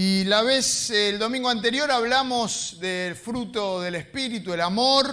Y 0.00 0.22
la 0.26 0.42
vez, 0.42 0.90
el 0.90 1.18
domingo 1.18 1.48
anterior 1.48 1.90
hablamos 1.90 2.76
del 2.78 3.16
fruto 3.16 3.80
del 3.80 3.96
Espíritu, 3.96 4.54
el 4.54 4.60
amor, 4.60 5.12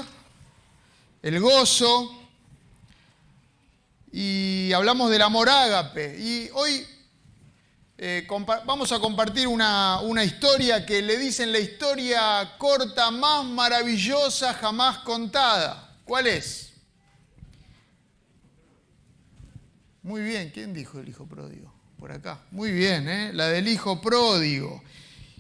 el 1.23 1.39
gozo, 1.39 2.15
y 4.11 4.71
hablamos 4.74 5.09
del 5.09 5.24
amor 5.24 5.50
ágape. 5.50 6.19
Y 6.19 6.51
hoy 6.53 6.85
eh, 7.98 8.27
vamos 8.63 8.91
a 8.91 9.00
compartir 9.00 9.48
una, 9.48 10.02
una 10.02 10.23
historia 10.23 10.86
que 10.86 11.02
le 11.02 11.17
dicen 11.17 11.52
la 11.52 11.57
historia 11.57 12.54
corta 12.59 13.09
más 13.09 13.43
maravillosa 13.43 14.54
jamás 14.54 14.99
contada. 14.99 15.97
¿Cuál 16.05 16.27
es? 16.27 16.73
Muy 20.04 20.21
bien, 20.21 20.52
¿quién 20.52 20.75
dijo 20.75 20.99
el 20.99 21.09
hijo 21.09 21.25
pródigo? 21.25 21.74
Por 22.05 22.11
acá. 22.11 22.39
Muy 22.51 22.71
bien, 22.71 23.09
¿eh? 23.09 23.31
la 23.33 23.47
del 23.47 23.67
hijo 23.67 23.99
pródigo. 23.99 24.83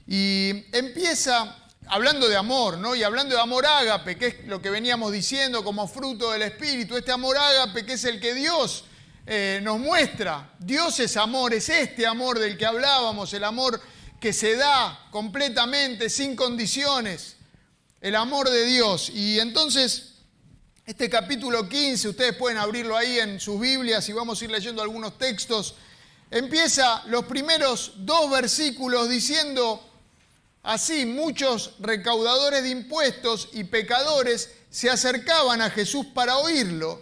Y 0.07 0.49
empieza 0.75 1.55
hablando 1.85 2.27
de 2.27 2.35
amor, 2.35 2.79
¿no? 2.79 2.95
Y 2.95 3.03
hablando 3.03 3.35
de 3.35 3.41
amor 3.43 3.67
ágape, 3.67 4.17
que 4.17 4.25
es 4.25 4.47
lo 4.47 4.59
que 4.59 4.71
veníamos 4.71 5.11
diciendo 5.11 5.63
como 5.63 5.87
fruto 5.87 6.31
del 6.31 6.41
Espíritu, 6.41 6.97
este 6.97 7.11
amor 7.11 7.37
ágape 7.37 7.85
que 7.85 7.93
es 7.93 8.03
el 8.05 8.19
que 8.19 8.33
Dios 8.33 8.85
eh, 9.27 9.59
nos 9.61 9.77
muestra. 9.77 10.55
Dios 10.57 10.99
es 10.99 11.17
amor, 11.17 11.53
es 11.53 11.69
este 11.69 12.07
amor 12.07 12.39
del 12.39 12.57
que 12.57 12.65
hablábamos, 12.65 13.31
el 13.35 13.43
amor 13.43 13.79
que 14.19 14.33
se 14.33 14.55
da 14.55 15.07
completamente, 15.11 16.09
sin 16.09 16.35
condiciones, 16.35 17.35
el 18.01 18.15
amor 18.15 18.49
de 18.49 18.65
Dios. 18.65 19.11
Y 19.13 19.39
entonces, 19.39 20.15
este 20.83 21.11
capítulo 21.11 21.69
15, 21.69 22.09
ustedes 22.09 22.35
pueden 22.35 22.57
abrirlo 22.57 22.97
ahí 22.97 23.19
en 23.19 23.39
sus 23.39 23.61
Biblias 23.61 24.09
y 24.09 24.13
vamos 24.13 24.41
a 24.41 24.45
ir 24.45 24.49
leyendo 24.49 24.81
algunos 24.81 25.19
textos 25.19 25.75
empieza 26.35 27.01
los 27.05 27.23
primeros 27.25 27.93
dos 27.95 28.29
versículos 28.29 29.07
diciendo 29.07 29.81
así, 30.63 31.05
muchos 31.05 31.75
recaudadores 31.79 32.61
de 32.61 32.71
impuestos 32.71 33.47
y 33.53 33.63
pecadores 33.63 34.51
se 34.69 34.89
acercaban 34.89 35.61
a 35.61 35.69
Jesús 35.69 36.07
para 36.07 36.35
oírlo, 36.35 37.01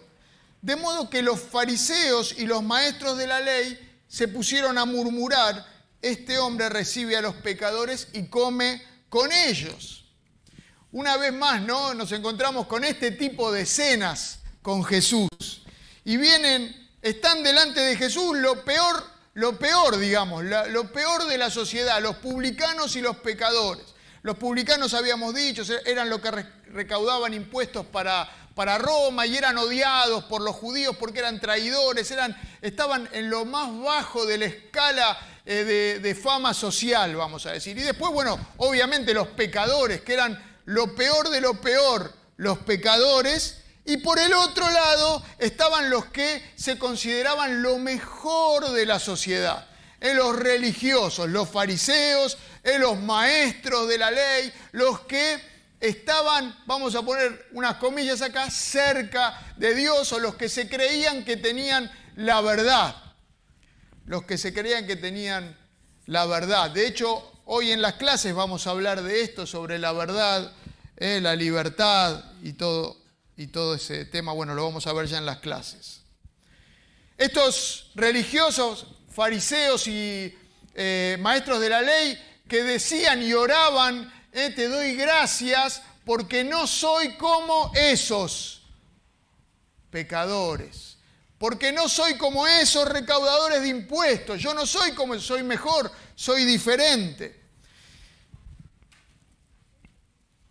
de 0.61 0.75
modo 0.75 1.09
que 1.09 1.23
los 1.23 1.39
fariseos 1.39 2.35
y 2.37 2.45
los 2.45 2.61
maestros 2.61 3.17
de 3.17 3.25
la 3.25 3.41
ley 3.41 3.97
se 4.07 4.27
pusieron 4.27 4.77
a 4.77 4.85
murmurar, 4.85 5.65
este 5.99 6.37
hombre 6.37 6.69
recibe 6.69 7.17
a 7.17 7.21
los 7.21 7.33
pecadores 7.37 8.09
y 8.13 8.27
come 8.27 8.83
con 9.09 9.31
ellos. 9.31 10.05
Una 10.91 11.17
vez 11.17 11.33
más, 11.33 11.59
¿no? 11.63 11.95
Nos 11.95 12.11
encontramos 12.11 12.67
con 12.67 12.83
este 12.83 13.09
tipo 13.09 13.51
de 13.51 13.61
escenas 13.61 14.41
con 14.61 14.83
Jesús. 14.83 15.27
Y 16.05 16.17
vienen, 16.17 16.91
están 17.01 17.41
delante 17.41 17.79
de 17.79 17.97
Jesús 17.97 18.37
lo 18.37 18.63
peor 18.63 19.12
lo 19.33 19.57
peor, 19.57 19.97
digamos, 19.97 20.43
lo 20.43 20.91
peor 20.91 21.25
de 21.25 21.37
la 21.37 21.49
sociedad, 21.49 22.01
los 22.01 22.17
publicanos 22.17 22.95
y 22.95 23.01
los 23.01 23.17
pecadores. 23.17 23.83
Los 24.21 24.37
publicanos, 24.37 24.93
habíamos 24.93 25.33
dicho, 25.33 25.63
eran 25.85 26.09
los 26.09 26.21
que 26.21 26.31
recaudaban 26.71 27.33
impuestos 27.33 27.85
para, 27.85 28.29
para 28.55 28.77
Roma 28.77 29.25
y 29.25 29.35
eran 29.35 29.57
odiados 29.57 30.23
por 30.25 30.41
los 30.41 30.55
judíos 30.55 30.95
porque 30.97 31.19
eran 31.19 31.41
traidores, 31.41 32.09
eran, 32.09 32.35
estaban 32.61 33.09
en 33.11 33.29
lo 33.29 33.43
más 33.43 33.69
bajo 33.81 34.25
de 34.25 34.37
la 34.37 34.45
escala 34.45 35.17
eh, 35.45 35.65
de, 35.65 35.99
de 35.99 36.15
fama 36.15 36.53
social, 36.53 37.15
vamos 37.15 37.45
a 37.47 37.51
decir. 37.51 37.77
Y 37.77 37.81
después, 37.81 38.13
bueno, 38.13 38.39
obviamente 38.57 39.13
los 39.13 39.27
pecadores, 39.29 40.01
que 40.01 40.13
eran 40.13 40.41
lo 40.65 40.95
peor 40.95 41.29
de 41.29 41.41
lo 41.41 41.59
peor, 41.59 42.13
los 42.37 42.59
pecadores, 42.59 43.62
y 43.85 43.97
por 43.97 44.17
el 44.17 44.33
otro 44.33 44.69
lado 44.69 45.23
estaban 45.37 45.89
los 45.89 46.05
que 46.05 46.53
se 46.55 46.77
consideraban 46.77 47.61
lo 47.61 47.77
mejor 47.79 48.71
de 48.71 48.85
la 48.85 48.99
sociedad, 48.99 49.67
en 49.99 50.17
los 50.17 50.35
religiosos, 50.37 51.29
los 51.29 51.49
fariseos, 51.49 52.37
en 52.63 52.81
los 52.81 52.99
maestros 52.99 53.89
de 53.89 53.97
la 53.97 54.11
ley, 54.11 54.53
los 54.71 55.01
que 55.01 55.37
estaban, 55.81 56.57
vamos 56.65 56.95
a 56.95 57.01
poner 57.01 57.49
unas 57.51 57.75
comillas 57.75 58.21
acá, 58.21 58.49
cerca 58.49 59.53
de 59.57 59.75
Dios 59.75 60.13
o 60.13 60.19
los 60.19 60.35
que 60.35 60.47
se 60.47 60.69
creían 60.69 61.25
que 61.25 61.35
tenían 61.35 61.91
la 62.15 62.39
verdad. 62.39 62.95
Los 64.05 64.23
que 64.23 64.37
se 64.37 64.53
creían 64.53 64.87
que 64.87 64.95
tenían 64.95 65.57
la 66.05 66.25
verdad. 66.25 66.71
De 66.71 66.87
hecho, 66.87 67.41
hoy 67.45 67.71
en 67.71 67.81
las 67.81 67.93
clases 67.93 68.33
vamos 68.33 68.65
a 68.65 68.71
hablar 68.71 69.03
de 69.03 69.21
esto, 69.21 69.45
sobre 69.45 69.77
la 69.77 69.91
verdad, 69.91 70.53
eh, 70.95 71.19
la 71.21 71.35
libertad 71.35 72.23
y 72.41 72.53
todo 72.53 73.02
y 73.35 73.47
todo 73.47 73.75
ese 73.75 74.05
tema, 74.05 74.31
bueno, 74.33 74.53
lo 74.53 74.63
vamos 74.63 74.87
a 74.87 74.93
ver 74.93 75.07
ya 75.07 75.17
en 75.17 75.25
las 75.25 75.39
clases. 75.39 76.01
Estos 77.17 77.91
religiosos, 77.95 78.87
fariseos 79.09 79.87
y 79.87 80.35
eh, 80.73 81.17
maestros 81.19 81.59
de 81.59 81.69
la 81.69 81.81
ley 81.81 82.19
que 82.47 82.63
decían 82.63 83.21
y 83.23 83.33
oraban, 83.33 84.11
eh, 84.31 84.51
te 84.55 84.67
doy 84.67 84.95
gracias 84.95 85.81
porque 86.05 86.43
no 86.43 86.67
soy 86.67 87.15
como 87.15 87.71
esos 87.75 88.63
pecadores, 89.89 90.97
porque 91.37 91.71
no 91.71 91.87
soy 91.87 92.17
como 92.17 92.47
esos 92.47 92.87
recaudadores 92.87 93.61
de 93.61 93.67
impuestos, 93.67 94.41
yo 94.41 94.53
no 94.53 94.65
soy 94.65 94.91
como, 94.93 95.19
soy 95.19 95.43
mejor, 95.43 95.91
soy 96.15 96.45
diferente. 96.45 97.42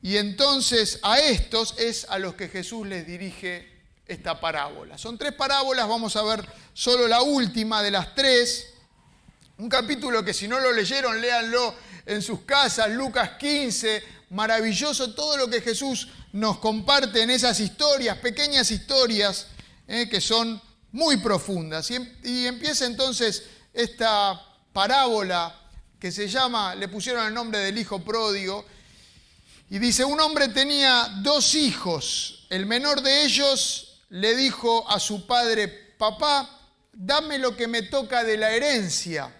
Y 0.03 0.17
entonces 0.17 0.99
a 1.03 1.21
estos 1.21 1.75
es 1.79 2.07
a 2.09 2.19
los 2.19 2.35
que 2.35 2.49
Jesús 2.49 2.87
les 2.89 3.07
dirige 3.07 3.71
esta 4.05 4.41
parábola. 4.41 4.99
Son 4.99 5.17
tres 5.17 5.33
parábolas, 5.33 5.89
vamos 5.89 6.17
a 6.17 6.23
ver 6.23 6.45
solo 6.75 7.07
la 7.07 7.23
última 7.23 7.83
de 7.83 7.93
las 7.93 8.13
tres. 8.15 8.67
Un 9.59 9.69
capítulo 9.69 10.25
que 10.25 10.35
si 10.35 10.49
no 10.49 10.59
lo 10.59 10.73
leyeron, 10.73 11.21
léanlo 11.21 11.75
en 12.05 12.21
sus 12.21 12.41
casas, 12.41 12.91
Lucas 12.91 13.31
15, 13.39 14.03
maravilloso 14.31 15.15
todo 15.15 15.37
lo 15.37 15.49
que 15.49 15.61
Jesús 15.61 16.09
nos 16.33 16.59
comparte 16.59 17.23
en 17.23 17.31
esas 17.31 17.61
historias, 17.61 18.19
pequeñas 18.19 18.73
historias 18.73 19.47
eh, 19.87 20.09
que 20.09 20.21
son 20.21 20.61
muy 20.91 21.19
profundas. 21.19 21.89
Y, 21.93 21.95
em, 21.95 22.13
y 22.25 22.47
empieza 22.47 22.87
entonces 22.87 23.45
esta 23.73 24.41
parábola 24.73 25.55
que 26.01 26.11
se 26.11 26.27
llama, 26.27 26.75
le 26.75 26.89
pusieron 26.89 27.25
el 27.27 27.35
nombre 27.35 27.61
del 27.61 27.79
hijo 27.79 28.01
pródigo, 28.01 28.67
y 29.73 29.79
dice, 29.79 30.05
un 30.05 30.21
hombre 30.21 30.49
tenía 30.49 31.09
dos 31.23 31.55
hijos. 31.55 32.45
El 32.51 32.67
menor 32.67 33.01
de 33.01 33.25
ellos 33.25 34.03
le 34.11 34.37
dijo 34.37 34.87
a 34.87 35.01
su 35.01 35.27
padre, 35.27 35.67
papá, 35.97 36.61
dame 36.93 37.39
lo 37.39 37.57
que 37.57 37.67
me 37.67 37.81
toca 37.81 38.23
de 38.23 38.37
la 38.37 38.51
herencia. 38.51 39.35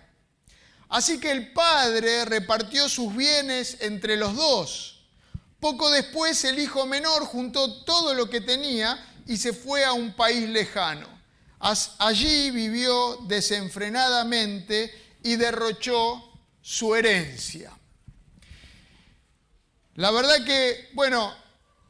Así 0.89 1.21
que 1.21 1.31
el 1.31 1.53
padre 1.53 2.25
repartió 2.25 2.89
sus 2.89 3.15
bienes 3.15 3.77
entre 3.81 4.17
los 4.17 4.35
dos. 4.35 5.05
Poco 5.61 5.91
después 5.91 6.43
el 6.45 6.59
hijo 6.61 6.87
menor 6.87 7.27
juntó 7.27 7.85
todo 7.85 8.15
lo 8.15 8.31
que 8.31 8.41
tenía 8.41 9.07
y 9.27 9.37
se 9.37 9.53
fue 9.53 9.85
a 9.85 9.93
un 9.93 10.15
país 10.15 10.49
lejano. 10.49 11.09
Allí 11.99 12.51
vivió 12.51 13.19
desenfrenadamente 13.27 15.19
y 15.23 15.37
derrochó 15.37 16.25
su 16.63 16.95
herencia. 16.95 17.71
La 19.97 20.11
verdad 20.11 20.45
que, 20.45 20.89
bueno, 20.95 21.35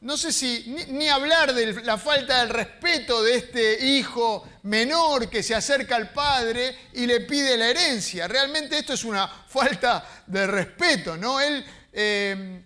no 0.00 0.16
sé 0.16 0.32
si 0.32 0.64
ni, 0.88 1.08
hablar 1.08 1.54
de 1.54 1.72
la 1.84 1.96
falta 1.96 2.40
del 2.40 2.48
respeto 2.48 3.22
de 3.22 3.36
este 3.36 3.86
hijo 3.86 4.48
menor 4.64 5.30
que 5.30 5.44
se 5.44 5.54
acerca 5.54 5.94
al 5.94 6.12
padre 6.12 6.76
y 6.94 7.06
le 7.06 7.20
pide 7.20 7.56
la 7.56 7.68
herencia. 7.68 8.26
Realmente 8.26 8.76
esto 8.76 8.94
es 8.94 9.04
una 9.04 9.28
falta 9.28 10.04
de 10.26 10.48
respeto, 10.48 11.16
¿no? 11.16 11.40
Él, 11.40 11.64
eh, 11.92 12.64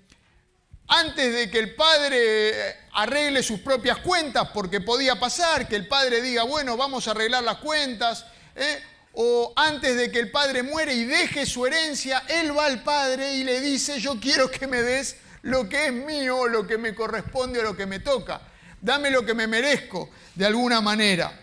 antes 0.89 1.35
de 1.35 1.51
que 1.51 1.59
el 1.59 1.75
padre 1.75 2.87
arregle 2.95 3.43
sus 3.43 3.61
propias 3.61 3.99
cuentas, 3.99 4.49
porque 4.55 4.81
podía 4.81 5.21
pasar 5.21 5.69
que 5.69 5.77
el 5.77 5.87
padre 5.87 6.23
diga, 6.23 6.45
bueno, 6.45 6.79
vamos 6.79 7.07
a 7.07 7.11
arreglar 7.11 7.45
las 7.45 7.59
cuentas, 7.59 8.25
¿eh? 8.55 8.83
o 9.13 9.53
antes 9.57 9.97
de 9.97 10.11
que 10.11 10.21
el 10.21 10.31
padre 10.31 10.63
muere 10.63 10.95
y 10.95 11.05
deje 11.05 11.45
su 11.45 11.67
herencia, 11.67 12.25
él 12.29 12.57
va 12.57 12.65
al 12.65 12.83
padre 12.83 13.35
y 13.35 13.45
le 13.45 13.61
dice, 13.61 14.01
yo 14.01 14.19
quiero 14.19 14.51
que 14.51 14.67
me 14.67 14.81
des 14.81 15.17
lo 15.47 15.69
que 15.69 15.87
es 15.87 15.93
mío, 15.93 16.49
lo 16.49 16.67
que 16.67 16.77
me 16.77 16.93
corresponde 16.93 17.61
o 17.61 17.63
lo 17.63 17.77
que 17.77 17.87
me 17.87 18.01
toca. 18.01 18.41
Dame 18.81 19.11
lo 19.11 19.25
que 19.25 19.33
me 19.33 19.47
merezco, 19.47 20.11
de 20.35 20.45
alguna 20.45 20.81
manera. 20.81 21.41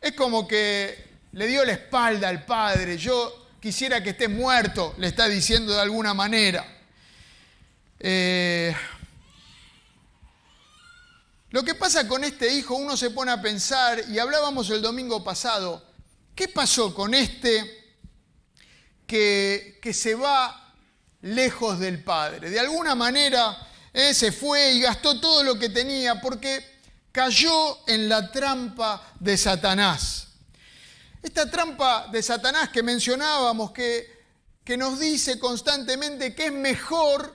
Es 0.00 0.12
como 0.12 0.46
que 0.46 1.10
le 1.32 1.46
dio 1.48 1.64
la 1.64 1.72
espalda 1.72 2.28
al 2.28 2.44
padre. 2.44 2.96
Yo 2.96 3.48
quisiera 3.60 4.00
que 4.00 4.10
esté 4.10 4.28
muerto, 4.28 4.94
le 4.98 5.08
está 5.08 5.26
diciendo 5.26 5.74
de 5.74 5.80
alguna 5.80 6.14
manera. 6.14 6.64
Eh, 7.98 8.72
lo 11.50 11.64
que 11.64 11.74
pasa 11.74 12.06
con 12.06 12.22
este 12.22 12.54
hijo, 12.54 12.76
uno 12.76 12.96
se 12.96 13.10
pone 13.10 13.32
a 13.32 13.42
pensar, 13.42 14.04
y 14.08 14.20
hablábamos 14.20 14.70
el 14.70 14.80
domingo 14.80 15.24
pasado, 15.24 15.84
¿qué 16.36 16.46
pasó 16.46 16.94
con 16.94 17.12
este 17.12 17.96
que, 19.04 19.80
que 19.82 19.92
se 19.92 20.14
va 20.14 20.61
lejos 21.22 21.78
del 21.78 22.04
Padre. 22.04 22.50
De 22.50 22.60
alguna 22.60 22.94
manera 22.94 23.56
eh, 23.92 24.14
se 24.14 24.30
fue 24.30 24.72
y 24.72 24.80
gastó 24.80 25.18
todo 25.20 25.42
lo 25.42 25.58
que 25.58 25.70
tenía 25.70 26.20
porque 26.20 26.64
cayó 27.10 27.88
en 27.88 28.08
la 28.08 28.30
trampa 28.30 29.12
de 29.18 29.36
Satanás. 29.36 30.28
Esta 31.22 31.50
trampa 31.50 32.08
de 32.10 32.22
Satanás 32.22 32.68
que 32.68 32.82
mencionábamos, 32.82 33.70
que 33.72 34.22
que 34.64 34.76
nos 34.76 34.98
dice 34.98 35.38
constantemente 35.38 36.34
que 36.34 36.46
es 36.46 36.52
mejor 36.52 37.34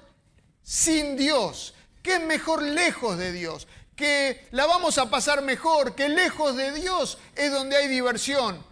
sin 0.63 1.18
Dios, 1.18 1.74
que 2.01 2.16
es 2.16 2.22
mejor 2.22 2.63
lejos 2.63 3.18
de 3.18 3.31
Dios, 3.31 3.68
que 3.95 4.48
la 4.51 4.66
vamos 4.66 4.98
a 4.98 5.10
pasar 5.10 5.42
mejor, 5.42 5.95
que 5.95 6.10
lejos 6.10 6.56
de 6.56 6.72
Dios 6.72 7.18
es 7.36 7.51
donde 7.51 7.75
hay 7.75 7.88
diversión, 7.88 8.63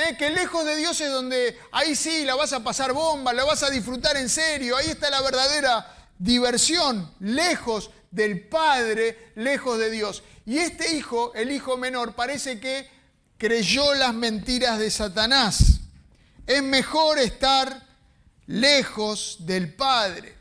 ¿eh? 0.00 0.16
que 0.16 0.30
lejos 0.30 0.64
de 0.64 0.76
Dios 0.76 1.00
es 1.00 1.10
donde 1.10 1.58
ahí 1.72 1.94
sí 1.94 2.24
la 2.24 2.34
vas 2.34 2.52
a 2.52 2.64
pasar 2.64 2.92
bomba, 2.92 3.32
la 3.32 3.44
vas 3.44 3.62
a 3.62 3.70
disfrutar 3.70 4.16
en 4.16 4.28
serio, 4.28 4.76
ahí 4.76 4.88
está 4.88 5.10
la 5.10 5.20
verdadera 5.20 6.08
diversión, 6.18 7.14
lejos 7.20 7.90
del 8.10 8.48
Padre, 8.48 9.32
lejos 9.36 9.78
de 9.78 9.90
Dios. 9.90 10.22
Y 10.46 10.58
este 10.58 10.94
hijo, 10.94 11.32
el 11.34 11.52
hijo 11.52 11.76
menor, 11.76 12.14
parece 12.14 12.58
que 12.58 12.88
creyó 13.38 13.94
las 13.94 14.14
mentiras 14.14 14.78
de 14.78 14.90
Satanás. 14.90 15.80
Es 16.46 16.62
mejor 16.62 17.18
estar 17.18 17.86
lejos 18.46 19.36
del 19.40 19.74
Padre. 19.74 20.36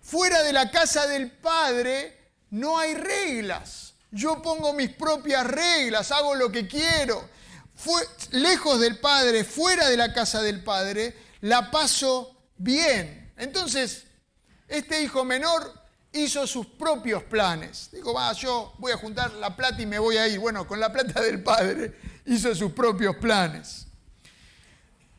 Fuera 0.00 0.42
de 0.42 0.52
la 0.52 0.70
casa 0.70 1.06
del 1.06 1.30
Padre 1.30 2.18
no 2.50 2.78
hay 2.78 2.94
reglas. 2.94 3.94
Yo 4.10 4.42
pongo 4.42 4.72
mis 4.72 4.90
propias 4.90 5.46
reglas, 5.46 6.10
hago 6.10 6.34
lo 6.34 6.50
que 6.50 6.66
quiero. 6.66 7.28
Lejos 8.32 8.80
del 8.80 8.98
Padre, 8.98 9.44
fuera 9.44 9.88
de 9.88 9.96
la 9.96 10.12
casa 10.12 10.42
del 10.42 10.62
Padre, 10.62 11.16
la 11.40 11.70
paso 11.70 12.36
bien. 12.56 13.32
Entonces, 13.36 14.04
este 14.68 15.02
hijo 15.02 15.24
menor 15.24 15.72
hizo 16.12 16.46
sus 16.46 16.66
propios 16.66 17.22
planes. 17.24 17.90
Dijo, 17.92 18.12
va, 18.12 18.32
yo 18.32 18.74
voy 18.78 18.92
a 18.92 18.96
juntar 18.96 19.32
la 19.34 19.56
plata 19.56 19.80
y 19.80 19.86
me 19.86 19.98
voy 19.98 20.16
a 20.16 20.28
ir. 20.28 20.38
Bueno, 20.38 20.66
con 20.66 20.80
la 20.80 20.92
plata 20.92 21.20
del 21.20 21.42
Padre 21.42 21.96
hizo 22.26 22.54
sus 22.54 22.72
propios 22.72 23.16
planes. 23.16 23.86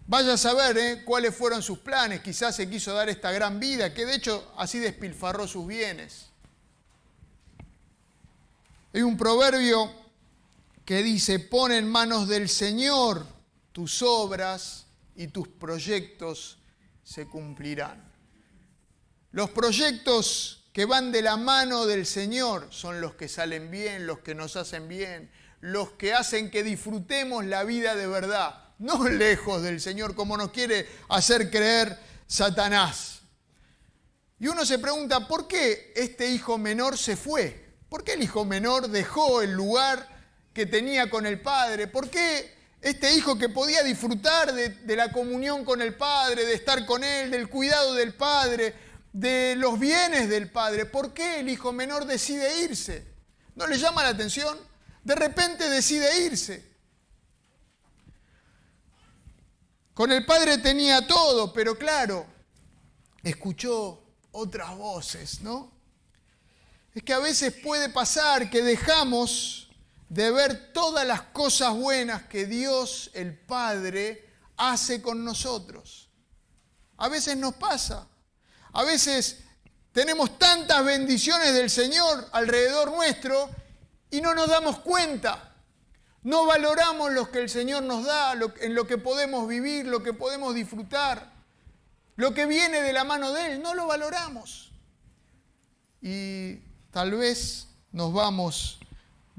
Vaya 0.08 0.34
a 0.34 0.38
saber 0.38 0.78
¿eh? 0.78 1.04
cuáles 1.06 1.36
fueron 1.36 1.62
sus 1.64 1.80
planes. 1.80 2.22
Quizás 2.22 2.56
se 2.56 2.70
quiso 2.70 2.94
dar 2.94 3.10
esta 3.10 3.32
gran 3.32 3.60
vida, 3.60 3.94
que 3.94 4.06
de 4.06 4.16
hecho 4.16 4.52
así 4.58 4.80
despilfarró 4.80 5.48
sus 5.48 5.66
bienes. 5.66 6.28
Hay 8.94 9.04
un 9.04 9.16
proverbio 9.16 9.90
que 10.86 11.04
dice, 11.04 11.40
pon 11.40 11.72
en 11.72 11.88
manos 11.88 12.28
del 12.28 12.50
Señor 12.50 13.26
tus 13.72 14.02
obras 14.02 14.88
y 15.16 15.28
tus 15.28 15.48
proyectos 15.48 16.60
se 17.04 17.28
cumplirán. 17.28 18.12
Los 19.32 19.50
proyectos 19.52 20.66
que 20.74 20.86
van 20.86 21.12
de 21.12 21.22
la 21.22 21.38
mano 21.38 21.86
del 21.86 22.06
Señor 22.06 22.68
son 22.70 23.02
los 23.02 23.16
que 23.16 23.28
salen 23.28 23.72
bien, 23.72 24.08
los 24.08 24.20
que 24.20 24.36
nos 24.36 24.56
hacen 24.56 24.88
bien, 24.88 25.32
los 25.60 25.92
que 25.92 26.14
hacen 26.14 26.50
que 26.50 26.64
disfrutemos 26.64 27.46
la 27.46 27.64
vida 27.64 27.96
de 27.96 28.08
verdad, 28.08 28.70
no 28.80 29.08
lejos 29.10 29.62
del 29.62 29.80
Señor 29.80 30.16
como 30.16 30.38
nos 30.38 30.52
quiere 30.52 30.88
hacer 31.10 31.50
creer 31.50 31.98
Satanás. 32.28 33.22
Y 34.40 34.48
uno 34.48 34.66
se 34.66 34.80
pregunta, 34.80 35.28
¿por 35.28 35.48
qué 35.48 35.94
este 35.96 36.32
hijo 36.32 36.58
menor 36.58 36.98
se 36.98 37.16
fue? 37.16 37.70
¿Por 37.90 38.04
qué 38.04 38.14
el 38.14 38.24
hijo 38.24 38.44
menor 38.44 38.88
dejó 38.88 39.42
el 39.42 39.52
lugar 39.52 40.21
que 40.54 40.66
tenía 40.66 41.10
con 41.10 41.26
el 41.26 41.42
padre? 41.42 41.88
¿Por 41.88 42.10
qué 42.10 42.56
este 42.82 43.14
hijo 43.14 43.38
que 43.38 43.50
podía 43.50 43.84
disfrutar 43.84 44.54
de, 44.54 44.96
la 44.96 45.12
comunión 45.12 45.64
con 45.64 45.82
el 45.82 45.96
padre, 45.96 46.46
de 46.46 46.56
estar 46.56 46.86
con 46.86 47.04
él, 47.04 47.30
del 47.30 47.48
cuidado 47.48 47.94
del 47.94 48.16
padre, 48.16 48.74
de 49.14 49.56
los 49.58 49.78
bienes 49.78 50.30
del 50.30 50.50
padre, 50.50 50.86
¿por 50.86 51.14
qué 51.14 51.42
el 51.42 51.50
hijo 51.50 51.72
menor 51.72 52.06
decide 52.06 52.64
irse? 52.64 53.06
¿No 53.56 53.68
le 53.68 53.78
llama 53.78 54.04
la 54.04 54.10
atención? 54.10 54.58
De 55.04 55.16
repente 55.16 55.70
decide 55.70 56.26
irse. 56.26 56.72
Con 59.94 60.12
el 60.12 60.26
padre 60.26 60.58
tenía 60.58 61.06
todo, 61.06 61.54
pero 61.54 61.78
claro, 61.78 62.26
escuchó 63.24 64.02
otras 64.32 64.76
voces, 64.76 65.42
¿no? 65.42 65.72
es 66.94 67.04
que 67.04 67.14
a 67.14 67.20
veces 67.20 67.54
puede 67.54 67.90
pasar 67.90 68.50
que 68.50 68.62
dejamos 68.62 69.70
de 70.12 70.30
ver 70.30 70.74
todas 70.74 71.08
las 71.08 71.22
cosas 71.22 71.74
buenas 71.74 72.24
que 72.24 72.46
Dios 72.46 73.12
el 73.14 73.34
Padre 73.34 74.28
hace 74.58 75.02
con 75.02 75.24
nosotros. 75.24 76.10
A 76.98 77.08
veces 77.08 77.38
nos 77.38 77.54
pasa. 77.54 78.10
A 78.74 78.84
veces 78.84 79.38
tenemos 79.94 80.38
tantas 80.38 80.84
bendiciones 80.84 81.54
del 81.54 81.70
Señor 81.70 82.28
alrededor 82.34 82.92
nuestro 82.92 83.50
y 84.10 84.20
no 84.20 84.36
nos 84.36 84.50
damos 84.50 84.80
cuenta. 84.80 85.56
No 86.24 86.46
valoramos 86.46 87.14
lo 87.14 87.32
que 87.32 87.40
el 87.40 87.50
Señor 87.50 87.84
nos 87.84 88.04
da, 88.04 88.34
en 88.60 88.76
lo 88.76 88.86
que 88.86 88.98
podemos 88.98 89.48
vivir, 89.48 89.88
lo 89.88 90.04
que 90.04 90.12
podemos 90.12 90.54
disfrutar, 90.54 91.32
lo 92.18 92.34
que 92.34 92.46
viene 92.48 92.82
de 92.82 92.92
la 92.92 93.06
mano 93.06 93.32
de 93.32 93.54
Él, 93.54 93.62
no 93.62 93.76
lo 93.76 93.88
valoramos. 93.88 94.74
Y 96.02 96.58
tal 96.92 97.12
vez 97.12 97.70
nos 97.94 98.12
vamos 98.12 98.81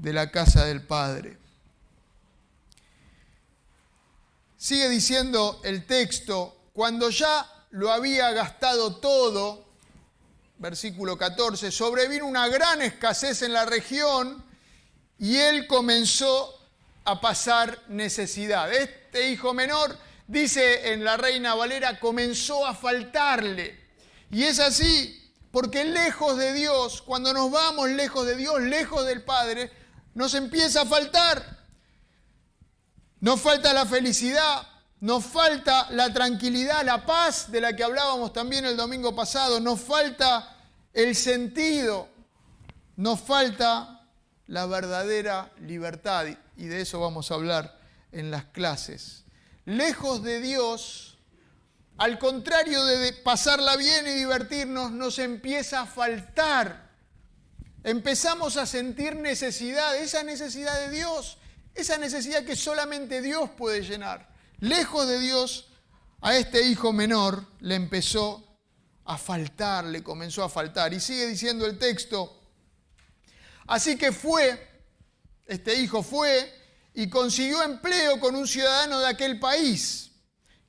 de 0.03 0.11
la 0.11 0.29
casa 0.29 0.65
del 0.65 0.81
Padre. 0.81 1.37
Sigue 4.57 4.89
diciendo 4.89 5.61
el 5.63 5.85
texto, 5.85 6.57
cuando 6.73 7.09
ya 7.09 7.49
lo 7.71 7.89
había 7.89 8.29
gastado 8.31 8.97
todo, 8.97 9.65
versículo 10.57 11.17
14, 11.17 11.71
sobrevino 11.71 12.27
una 12.27 12.49
gran 12.49 12.81
escasez 12.81 13.43
en 13.43 13.53
la 13.53 13.65
región 13.65 14.43
y 15.19 15.37
él 15.37 15.67
comenzó 15.67 16.53
a 17.05 17.21
pasar 17.21 17.79
necesidad. 17.87 18.73
Este 18.73 19.29
hijo 19.29 19.53
menor, 19.53 19.97
dice 20.27 20.91
en 20.91 21.05
la 21.05 21.15
Reina 21.15 21.55
Valera, 21.55 21.97
comenzó 22.01 22.67
a 22.67 22.75
faltarle. 22.75 23.79
Y 24.31 24.43
es 24.43 24.59
así, 24.59 25.31
porque 25.49 25.85
lejos 25.85 26.37
de 26.37 26.51
Dios, 26.51 27.01
cuando 27.03 27.31
nos 27.31 27.49
vamos 27.49 27.89
lejos 27.91 28.25
de 28.25 28.35
Dios, 28.35 28.59
lejos 28.63 29.05
del 29.05 29.23
Padre, 29.23 29.71
nos 30.13 30.33
empieza 30.33 30.81
a 30.81 30.85
faltar. 30.85 31.63
Nos 33.19 33.39
falta 33.39 33.73
la 33.73 33.85
felicidad, 33.85 34.67
nos 34.99 35.25
falta 35.25 35.87
la 35.91 36.13
tranquilidad, 36.13 36.83
la 36.83 37.05
paz 37.05 37.51
de 37.51 37.61
la 37.61 37.75
que 37.75 37.83
hablábamos 37.83 38.33
también 38.33 38.65
el 38.65 38.75
domingo 38.75 39.15
pasado, 39.15 39.59
nos 39.59 39.79
falta 39.79 40.57
el 40.93 41.15
sentido, 41.15 42.09
nos 42.97 43.21
falta 43.21 44.01
la 44.47 44.65
verdadera 44.65 45.51
libertad 45.61 46.25
y 46.57 46.65
de 46.65 46.81
eso 46.81 46.99
vamos 46.99 47.31
a 47.31 47.35
hablar 47.35 47.79
en 48.11 48.29
las 48.29 48.45
clases. 48.45 49.23
Lejos 49.65 50.21
de 50.21 50.41
Dios, 50.41 51.17
al 51.97 52.19
contrario 52.19 52.83
de 52.83 53.13
pasarla 53.13 53.77
bien 53.77 54.05
y 54.05 54.11
divertirnos, 54.11 54.91
nos 54.91 55.19
empieza 55.19 55.81
a 55.81 55.85
faltar. 55.85 56.82
Empezamos 57.83 58.55
a 58.55 58.65
sentir 58.65 59.15
necesidad, 59.17 59.97
esa 59.97 60.23
necesidad 60.23 60.79
de 60.79 60.89
Dios, 60.95 61.37
esa 61.75 61.97
necesidad 61.97 62.43
que 62.43 62.55
solamente 62.55 63.21
Dios 63.21 63.49
puede 63.57 63.81
llenar. 63.81 64.33
Lejos 64.59 65.07
de 65.07 65.19
Dios, 65.19 65.69
a 66.21 66.37
este 66.37 66.65
hijo 66.65 66.93
menor 66.93 67.45
le 67.59 67.75
empezó 67.75 68.57
a 69.03 69.17
faltar, 69.17 69.83
le 69.83 70.01
comenzó 70.01 70.43
a 70.43 70.49
faltar. 70.49 70.93
Y 70.93 71.01
sigue 71.01 71.27
diciendo 71.27 71.65
el 71.65 71.77
texto, 71.77 72.41
así 73.67 73.97
que 73.97 74.13
fue, 74.13 74.65
este 75.45 75.75
hijo 75.75 76.01
fue 76.01 76.53
y 76.93 77.09
consiguió 77.09 77.63
empleo 77.63 78.19
con 78.21 78.35
un 78.35 78.47
ciudadano 78.47 78.99
de 78.99 79.07
aquel 79.07 79.39
país 79.39 80.11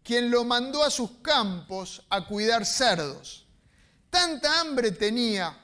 quien 0.03 0.31
lo 0.31 0.45
mandó 0.45 0.85
a 0.85 0.91
sus 0.91 1.11
campos 1.23 2.03
a 2.11 2.27
cuidar 2.27 2.67
cerdos. 2.67 3.47
Tanta 4.11 4.61
hambre 4.61 4.91
tenía 4.91 5.64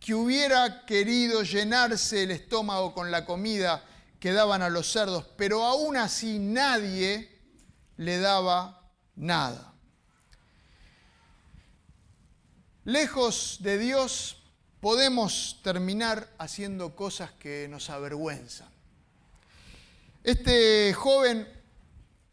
que 0.00 0.14
hubiera 0.14 0.84
querido 0.86 1.42
llenarse 1.42 2.22
el 2.22 2.30
estómago 2.30 2.94
con 2.94 3.10
la 3.10 3.24
comida 3.24 3.84
que 4.20 4.32
daban 4.32 4.62
a 4.62 4.68
los 4.68 4.90
cerdos, 4.90 5.24
pero 5.36 5.64
aún 5.64 5.96
así 5.96 6.38
nadie 6.38 7.30
le 7.96 8.18
daba 8.18 8.90
nada. 9.16 9.72
Lejos 12.84 13.58
de 13.60 13.78
Dios 13.78 14.38
podemos 14.80 15.60
terminar 15.62 16.28
haciendo 16.38 16.96
cosas 16.96 17.30
que 17.32 17.68
nos 17.68 17.90
avergüenzan. 17.90 18.68
Este 20.24 20.94
joven 20.94 21.46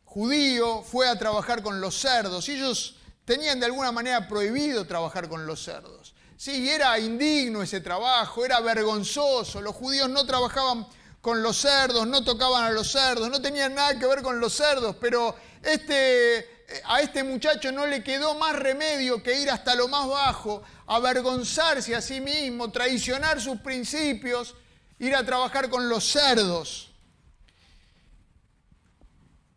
judío 0.05 0.81
fue 0.81 1.09
a 1.09 1.19
trabajar 1.19 1.61
con 1.61 1.81
los 1.81 1.99
cerdos 1.99 2.47
ellos 2.47 2.95
tenían 3.25 3.59
de 3.59 3.65
alguna 3.65 3.91
manera 3.91 4.27
prohibido 4.27 4.85
trabajar 4.85 5.27
con 5.27 5.45
los 5.45 5.63
cerdos. 5.63 6.14
Sí, 6.37 6.69
era 6.69 6.99
indigno 6.99 7.63
ese 7.63 7.79
trabajo, 7.79 8.43
era 8.43 8.59
vergonzoso, 8.59 9.61
los 9.61 9.73
judíos 9.73 10.09
no 10.09 10.25
trabajaban 10.25 10.85
con 11.21 11.41
los 11.41 11.57
cerdos, 11.57 12.05
no 12.05 12.23
tocaban 12.23 12.65
a 12.65 12.71
los 12.71 12.91
cerdos, 12.91 13.29
no 13.29 13.41
tenían 13.41 13.73
nada 13.73 13.97
que 13.97 14.05
ver 14.05 14.21
con 14.21 14.39
los 14.39 14.53
cerdos, 14.53 14.97
pero 14.99 15.35
este, 15.63 16.45
a 16.85 17.01
este 17.01 17.23
muchacho 17.23 17.71
no 17.71 17.87
le 17.87 18.03
quedó 18.03 18.35
más 18.35 18.55
remedio 18.55 19.23
que 19.23 19.41
ir 19.41 19.49
hasta 19.49 19.75
lo 19.75 19.87
más 19.87 20.07
bajo, 20.07 20.61
avergonzarse 20.87 21.95
a 21.95 22.01
sí 22.01 22.19
mismo, 22.19 22.69
traicionar 22.69 23.39
sus 23.41 23.59
principios, 23.61 24.55
ir 24.99 25.15
a 25.15 25.25
trabajar 25.25 25.69
con 25.69 25.87
los 25.87 26.03
cerdos. 26.03 26.91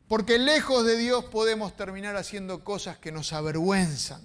Porque 0.06 0.38
lejos 0.38 0.86
de 0.86 0.96
Dios 0.96 1.24
podemos 1.24 1.76
terminar 1.76 2.16
haciendo 2.16 2.64
cosas 2.64 2.96
que 2.96 3.12
nos 3.12 3.34
avergüenzan. 3.34 4.22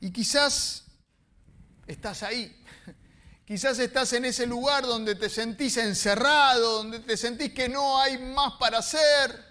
Y 0.00 0.12
quizás 0.12 0.84
estás 1.88 2.22
ahí. 2.22 2.54
Quizás 3.44 3.78
estás 3.78 4.12
en 4.12 4.26
ese 4.26 4.46
lugar 4.46 4.84
donde 4.84 5.14
te 5.14 5.30
sentís 5.30 5.78
encerrado, 5.78 6.82
donde 6.82 7.00
te 7.00 7.16
sentís 7.16 7.52
que 7.54 7.68
no 7.68 7.98
hay 7.98 8.18
más 8.18 8.54
para 8.60 8.78
hacer. 8.78 9.42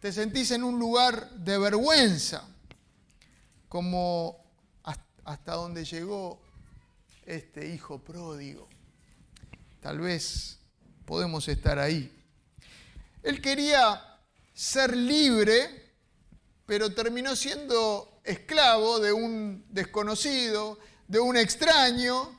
Te 0.00 0.12
sentís 0.12 0.50
en 0.50 0.64
un 0.64 0.78
lugar 0.78 1.30
de 1.30 1.56
vergüenza, 1.56 2.46
como 3.68 4.44
hasta 5.24 5.54
donde 5.54 5.84
llegó 5.84 6.42
este 7.24 7.72
hijo 7.72 7.98
pródigo. 8.00 8.68
Tal 9.80 10.00
vez 10.00 10.58
podemos 11.06 11.46
estar 11.48 11.78
ahí. 11.78 12.12
Él 13.22 13.40
quería 13.40 14.18
ser 14.52 14.94
libre, 14.94 15.92
pero 16.66 16.92
terminó 16.92 17.34
siendo 17.36 18.20
esclavo 18.24 18.98
de 18.98 19.12
un 19.12 19.64
desconocido, 19.70 20.78
de 21.14 21.20
un 21.20 21.36
extraño, 21.36 22.36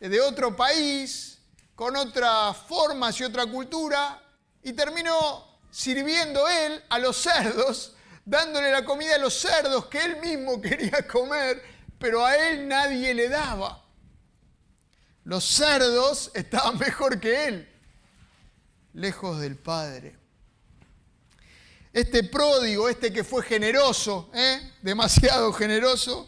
de 0.00 0.18
otro 0.18 0.56
país, 0.56 1.38
con 1.74 1.94
otras 1.94 2.56
formas 2.56 3.20
y 3.20 3.24
otra 3.24 3.44
cultura, 3.44 4.18
y 4.62 4.72
terminó 4.72 5.58
sirviendo 5.70 6.48
él 6.48 6.82
a 6.88 6.98
los 6.98 7.18
cerdos, 7.18 7.94
dándole 8.24 8.72
la 8.72 8.82
comida 8.82 9.16
a 9.16 9.18
los 9.18 9.34
cerdos 9.38 9.88
que 9.88 10.02
él 10.02 10.16
mismo 10.22 10.58
quería 10.62 11.06
comer, 11.06 11.62
pero 11.98 12.24
a 12.24 12.34
él 12.34 12.66
nadie 12.66 13.12
le 13.12 13.28
daba. 13.28 13.84
Los 15.24 15.44
cerdos 15.44 16.30
estaban 16.34 16.78
mejor 16.78 17.20
que 17.20 17.44
él, 17.44 17.68
lejos 18.94 19.38
del 19.38 19.56
Padre. 19.58 20.16
Este 21.92 22.24
pródigo, 22.24 22.88
este 22.88 23.12
que 23.12 23.22
fue 23.22 23.42
generoso, 23.42 24.30
¿eh? 24.32 24.72
demasiado 24.80 25.52
generoso, 25.52 26.26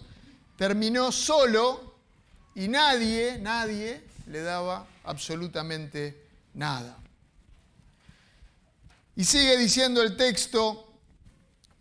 terminó 0.58 1.10
solo 1.10 1.85
y 2.56 2.68
nadie, 2.68 3.38
nadie 3.38 4.02
le 4.26 4.40
daba 4.40 4.86
absolutamente 5.04 6.26
nada. 6.54 6.96
Y 9.14 9.24
sigue 9.24 9.58
diciendo 9.58 10.02
el 10.02 10.16
texto, 10.16 10.90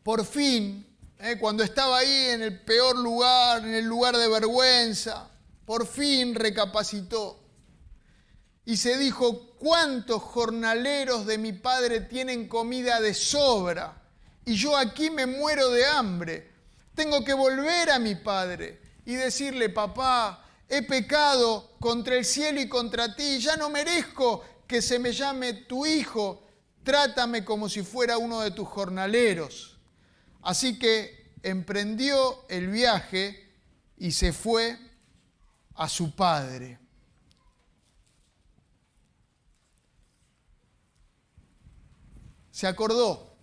por 0.03 0.25
fin, 0.25 0.85
¿eh? 1.19 1.37
cuando 1.39 1.63
estaba 1.63 1.99
ahí 1.99 2.27
en 2.29 2.43
el 2.43 2.59
peor 2.59 2.97
lugar, 2.97 3.63
en 3.63 3.73
el 3.73 3.85
lugar 3.85 4.17
de 4.17 4.27
vergüenza, 4.27 5.29
por 5.65 5.87
fin 5.87 6.35
recapacitó 6.35 7.39
y 8.65 8.75
se 8.75 8.97
dijo, 8.97 9.55
¿cuántos 9.57 10.21
jornaleros 10.23 11.25
de 11.25 11.37
mi 11.37 11.53
padre 11.53 12.01
tienen 12.01 12.49
comida 12.49 12.99
de 12.99 13.13
sobra? 13.13 14.01
Y 14.43 14.55
yo 14.55 14.75
aquí 14.75 15.09
me 15.09 15.25
muero 15.25 15.69
de 15.69 15.85
hambre. 15.85 16.51
Tengo 16.95 17.23
que 17.23 17.33
volver 17.33 17.91
a 17.91 17.99
mi 17.99 18.15
padre 18.15 18.81
y 19.05 19.15
decirle, 19.15 19.69
papá, 19.69 20.44
he 20.67 20.81
pecado 20.81 21.75
contra 21.79 22.15
el 22.15 22.25
cielo 22.25 22.59
y 22.59 22.67
contra 22.67 23.15
ti, 23.15 23.39
ya 23.39 23.55
no 23.57 23.69
merezco 23.69 24.43
que 24.67 24.81
se 24.81 24.99
me 24.99 25.11
llame 25.11 25.53
tu 25.53 25.85
hijo, 25.85 26.43
trátame 26.83 27.45
como 27.45 27.69
si 27.69 27.83
fuera 27.83 28.17
uno 28.17 28.41
de 28.41 28.51
tus 28.51 28.67
jornaleros. 28.67 29.79
Así 30.41 30.77
que 30.79 31.33
emprendió 31.43 32.45
el 32.49 32.67
viaje 32.67 33.53
y 33.97 34.11
se 34.11 34.33
fue 34.33 34.77
a 35.75 35.87
su 35.89 36.15
padre. 36.15 36.79
Se 42.51 42.67
acordó. 42.67 43.35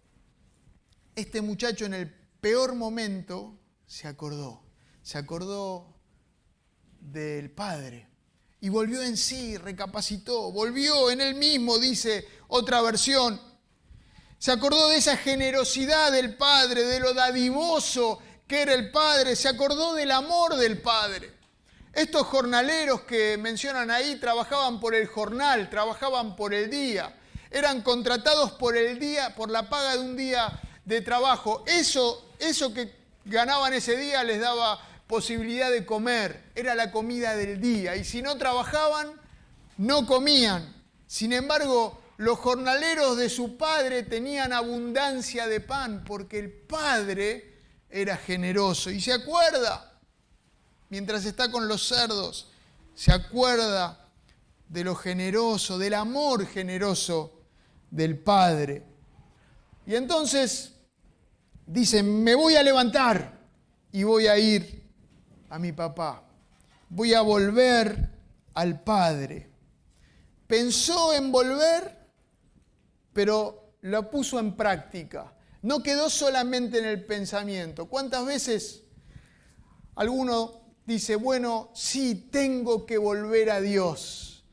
Este 1.14 1.42
muchacho 1.42 1.84
en 1.84 1.94
el 1.94 2.10
peor 2.40 2.74
momento 2.74 3.58
se 3.86 4.08
acordó. 4.08 4.62
Se 5.02 5.18
acordó 5.18 5.91
del 7.02 7.50
padre. 7.50 8.08
Y 8.60 8.68
volvió 8.68 9.02
en 9.02 9.16
sí, 9.16 9.56
recapacitó, 9.58 10.52
volvió 10.52 11.10
en 11.10 11.20
él 11.20 11.34
mismo, 11.34 11.78
dice 11.78 12.26
otra 12.48 12.80
versión. 12.80 13.40
Se 14.38 14.52
acordó 14.52 14.88
de 14.88 14.96
esa 14.96 15.16
generosidad 15.16 16.12
del 16.12 16.36
padre, 16.36 16.84
de 16.84 17.00
lo 17.00 17.12
dadivoso 17.12 18.20
que 18.46 18.62
era 18.62 18.74
el 18.74 18.90
padre, 18.90 19.34
se 19.34 19.48
acordó 19.48 19.94
del 19.94 20.10
amor 20.10 20.56
del 20.56 20.80
padre. 20.80 21.32
Estos 21.92 22.26
jornaleros 22.26 23.02
que 23.02 23.36
mencionan 23.38 23.90
ahí 23.90 24.16
trabajaban 24.16 24.78
por 24.78 24.94
el 24.94 25.06
jornal, 25.06 25.70
trabajaban 25.70 26.36
por 26.36 26.52
el 26.52 26.70
día, 26.70 27.14
eran 27.50 27.82
contratados 27.82 28.52
por 28.52 28.76
el 28.76 28.98
día, 28.98 29.34
por 29.34 29.50
la 29.50 29.68
paga 29.68 29.92
de 29.94 30.00
un 30.00 30.16
día 30.16 30.60
de 30.84 31.00
trabajo. 31.00 31.64
Eso, 31.66 32.30
eso 32.38 32.72
que 32.72 32.94
ganaban 33.24 33.72
ese 33.72 33.96
día 33.96 34.22
les 34.22 34.40
daba 34.40 34.80
posibilidad 35.12 35.70
de 35.70 35.84
comer, 35.84 36.42
era 36.54 36.74
la 36.74 36.90
comida 36.90 37.36
del 37.36 37.60
día. 37.60 37.96
Y 37.96 38.02
si 38.02 38.22
no 38.22 38.38
trabajaban, 38.38 39.12
no 39.76 40.06
comían. 40.06 40.74
Sin 41.06 41.34
embargo, 41.34 42.00
los 42.16 42.38
jornaleros 42.38 43.18
de 43.18 43.28
su 43.28 43.58
padre 43.58 44.04
tenían 44.04 44.54
abundancia 44.54 45.46
de 45.46 45.60
pan 45.60 46.02
porque 46.06 46.38
el 46.38 46.50
padre 46.50 47.58
era 47.90 48.16
generoso. 48.16 48.90
Y 48.90 49.02
se 49.02 49.12
acuerda, 49.12 50.00
mientras 50.88 51.26
está 51.26 51.50
con 51.50 51.68
los 51.68 51.86
cerdos, 51.86 52.50
se 52.94 53.12
acuerda 53.12 54.08
de 54.66 54.82
lo 54.82 54.94
generoso, 54.94 55.76
del 55.76 55.92
amor 55.92 56.46
generoso 56.46 57.38
del 57.90 58.18
Padre. 58.18 58.82
Y 59.86 59.94
entonces 59.94 60.72
dice, 61.66 62.02
me 62.02 62.34
voy 62.34 62.56
a 62.56 62.62
levantar 62.62 63.42
y 63.92 64.04
voy 64.04 64.26
a 64.26 64.38
ir 64.38 64.81
a 65.52 65.58
mi 65.58 65.72
papá. 65.72 66.22
Voy 66.88 67.12
a 67.12 67.20
volver 67.20 68.08
al 68.54 68.82
Padre. 68.82 69.50
Pensó 70.46 71.12
en 71.12 71.30
volver, 71.30 72.08
pero 73.12 73.74
lo 73.82 74.10
puso 74.10 74.38
en 74.38 74.56
práctica. 74.56 75.34
No 75.60 75.82
quedó 75.82 76.08
solamente 76.08 76.78
en 76.78 76.86
el 76.86 77.04
pensamiento. 77.04 77.86
¿Cuántas 77.86 78.24
veces 78.24 78.84
alguno 79.94 80.62
dice, 80.86 81.16
bueno, 81.16 81.70
sí, 81.74 82.28
tengo 82.32 82.86
que 82.86 82.96
volver 82.96 83.50
a 83.50 83.60
Dios, 83.60 84.44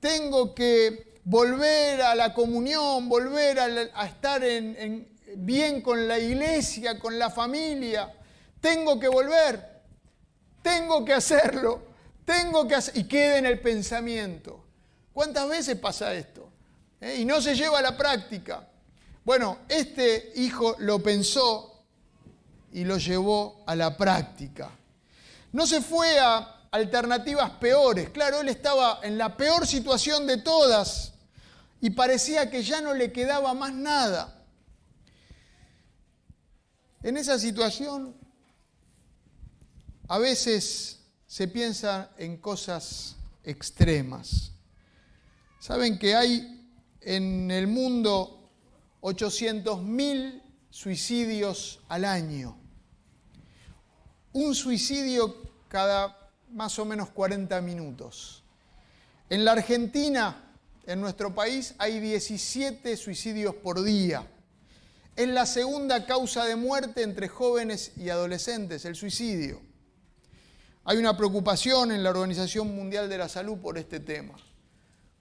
tengo 0.00 0.52
que 0.52 1.20
volver 1.24 2.02
a 2.02 2.16
la 2.16 2.34
comunión, 2.34 3.08
volver 3.08 3.60
a, 3.60 4.04
estar 4.04 4.42
en, 4.42 5.08
bien 5.36 5.80
con 5.80 6.08
la 6.08 6.18
iglesia, 6.18 6.98
con 6.98 7.18
la 7.20 7.30
familia, 7.30 8.12
tengo 8.60 8.98
que 8.98 9.08
volver, 9.08 9.69
tengo 10.62 11.04
que 11.04 11.14
hacerlo, 11.14 11.82
tengo 12.24 12.66
que 12.66 12.74
hacer, 12.74 12.96
y 12.96 13.04
queda 13.04 13.38
en 13.38 13.46
el 13.46 13.60
pensamiento. 13.60 14.64
¿Cuántas 15.12 15.48
veces 15.48 15.76
pasa 15.76 16.14
esto? 16.14 16.50
¿Eh? 17.00 17.16
Y 17.20 17.24
no 17.24 17.40
se 17.40 17.54
lleva 17.54 17.78
a 17.78 17.82
la 17.82 17.96
práctica. 17.96 18.68
Bueno, 19.24 19.58
este 19.68 20.32
hijo 20.36 20.76
lo 20.78 21.02
pensó 21.02 21.84
y 22.72 22.84
lo 22.84 22.98
llevó 22.98 23.62
a 23.66 23.74
la 23.74 23.96
práctica. 23.96 24.70
No 25.52 25.66
se 25.66 25.80
fue 25.80 26.18
a 26.18 26.60
alternativas 26.70 27.50
peores. 27.52 28.10
Claro, 28.10 28.40
él 28.40 28.48
estaba 28.48 29.00
en 29.02 29.18
la 29.18 29.36
peor 29.36 29.66
situación 29.66 30.26
de 30.26 30.36
todas 30.38 31.12
y 31.80 31.90
parecía 31.90 32.50
que 32.50 32.62
ya 32.62 32.80
no 32.80 32.94
le 32.94 33.12
quedaba 33.12 33.52
más 33.54 33.72
nada. 33.72 34.36
En 37.02 37.16
esa 37.16 37.38
situación 37.38 38.14
a 40.10 40.18
veces 40.18 40.98
se 41.28 41.46
piensa 41.46 42.10
en 42.18 42.38
cosas 42.38 43.14
extremas. 43.44 44.50
Saben 45.60 46.00
que 46.00 46.16
hay 46.16 46.68
en 47.00 47.48
el 47.48 47.68
mundo 47.68 48.50
800.000 49.02 50.42
suicidios 50.68 51.78
al 51.88 52.04
año 52.04 52.58
un 54.32 54.52
suicidio 54.56 55.36
cada 55.68 56.32
más 56.50 56.76
o 56.80 56.84
menos 56.84 57.10
40 57.10 57.60
minutos. 57.60 58.42
En 59.28 59.44
la 59.44 59.52
Argentina, 59.52 60.56
en 60.86 61.00
nuestro 61.00 61.32
país, 61.32 61.76
hay 61.78 62.00
17 62.00 62.96
suicidios 62.96 63.54
por 63.54 63.80
día. 63.84 64.26
Es 65.14 65.28
la 65.28 65.46
segunda 65.46 66.04
causa 66.04 66.46
de 66.46 66.56
muerte 66.56 67.04
entre 67.04 67.28
jóvenes 67.28 67.92
y 67.96 68.08
adolescentes, 68.08 68.84
el 68.84 68.96
suicidio. 68.96 69.69
Hay 70.90 70.98
una 70.98 71.16
preocupación 71.16 71.92
en 71.92 72.02
la 72.02 72.10
Organización 72.10 72.74
Mundial 72.74 73.08
de 73.08 73.16
la 73.16 73.28
Salud 73.28 73.58
por 73.58 73.78
este 73.78 74.00
tema. 74.00 74.34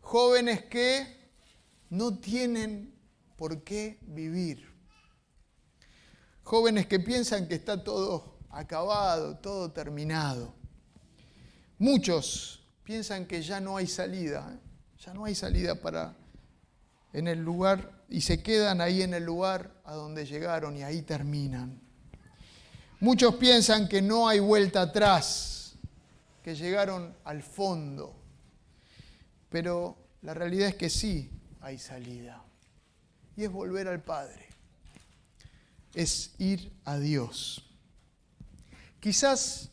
Jóvenes 0.02 0.64
que 0.64 1.30
no 1.92 2.18
tienen 2.18 2.92
por 3.38 3.64
qué 3.64 4.00
vivir. 4.02 4.68
Jóvenes 6.42 6.88
que 6.88 7.00
piensan 7.00 7.48
que 7.48 7.54
está 7.54 7.84
todo 7.84 8.40
acabado, 8.50 9.38
todo 9.38 9.72
terminado. 9.72 10.56
Muchos 11.78 12.66
piensan 12.84 13.28
que 13.28 13.44
ya 13.44 13.60
no 13.60 13.78
hay 13.78 13.86
salida, 13.86 14.52
¿eh? 14.52 14.60
ya 15.06 15.14
no 15.14 15.26
hay 15.26 15.36
salida 15.36 15.76
para 15.76 16.16
en 17.14 17.28
el 17.28 17.44
lugar 17.44 17.92
y 18.10 18.22
se 18.22 18.42
quedan 18.42 18.82
ahí 18.82 19.04
en 19.04 19.14
el 19.14 19.24
lugar 19.24 19.80
a 19.86 19.94
donde 19.94 20.26
llegaron 20.26 20.76
y 20.78 20.82
ahí 20.82 21.04
terminan. 21.04 21.80
Muchos 23.02 23.36
piensan 23.36 23.88
que 23.88 24.02
no 24.02 24.28
hay 24.28 24.40
vuelta 24.40 24.82
atrás, 24.82 25.59
que 26.44 26.56
llegaron 26.56 27.16
al 27.24 27.44
fondo, 27.44 28.16
pero 29.50 29.98
la 30.22 30.34
realidad 30.34 30.70
es 30.70 30.76
que 30.76 30.90
sí 30.90 31.30
hay 31.62 31.78
salida 31.78 32.44
y 33.36 33.44
es 33.44 33.52
volver 33.52 33.88
al 33.88 34.02
Padre, 34.02 34.48
es 35.94 36.34
ir 36.38 36.72
a 36.86 36.98
Dios. 36.98 37.66
Quizás 39.00 39.70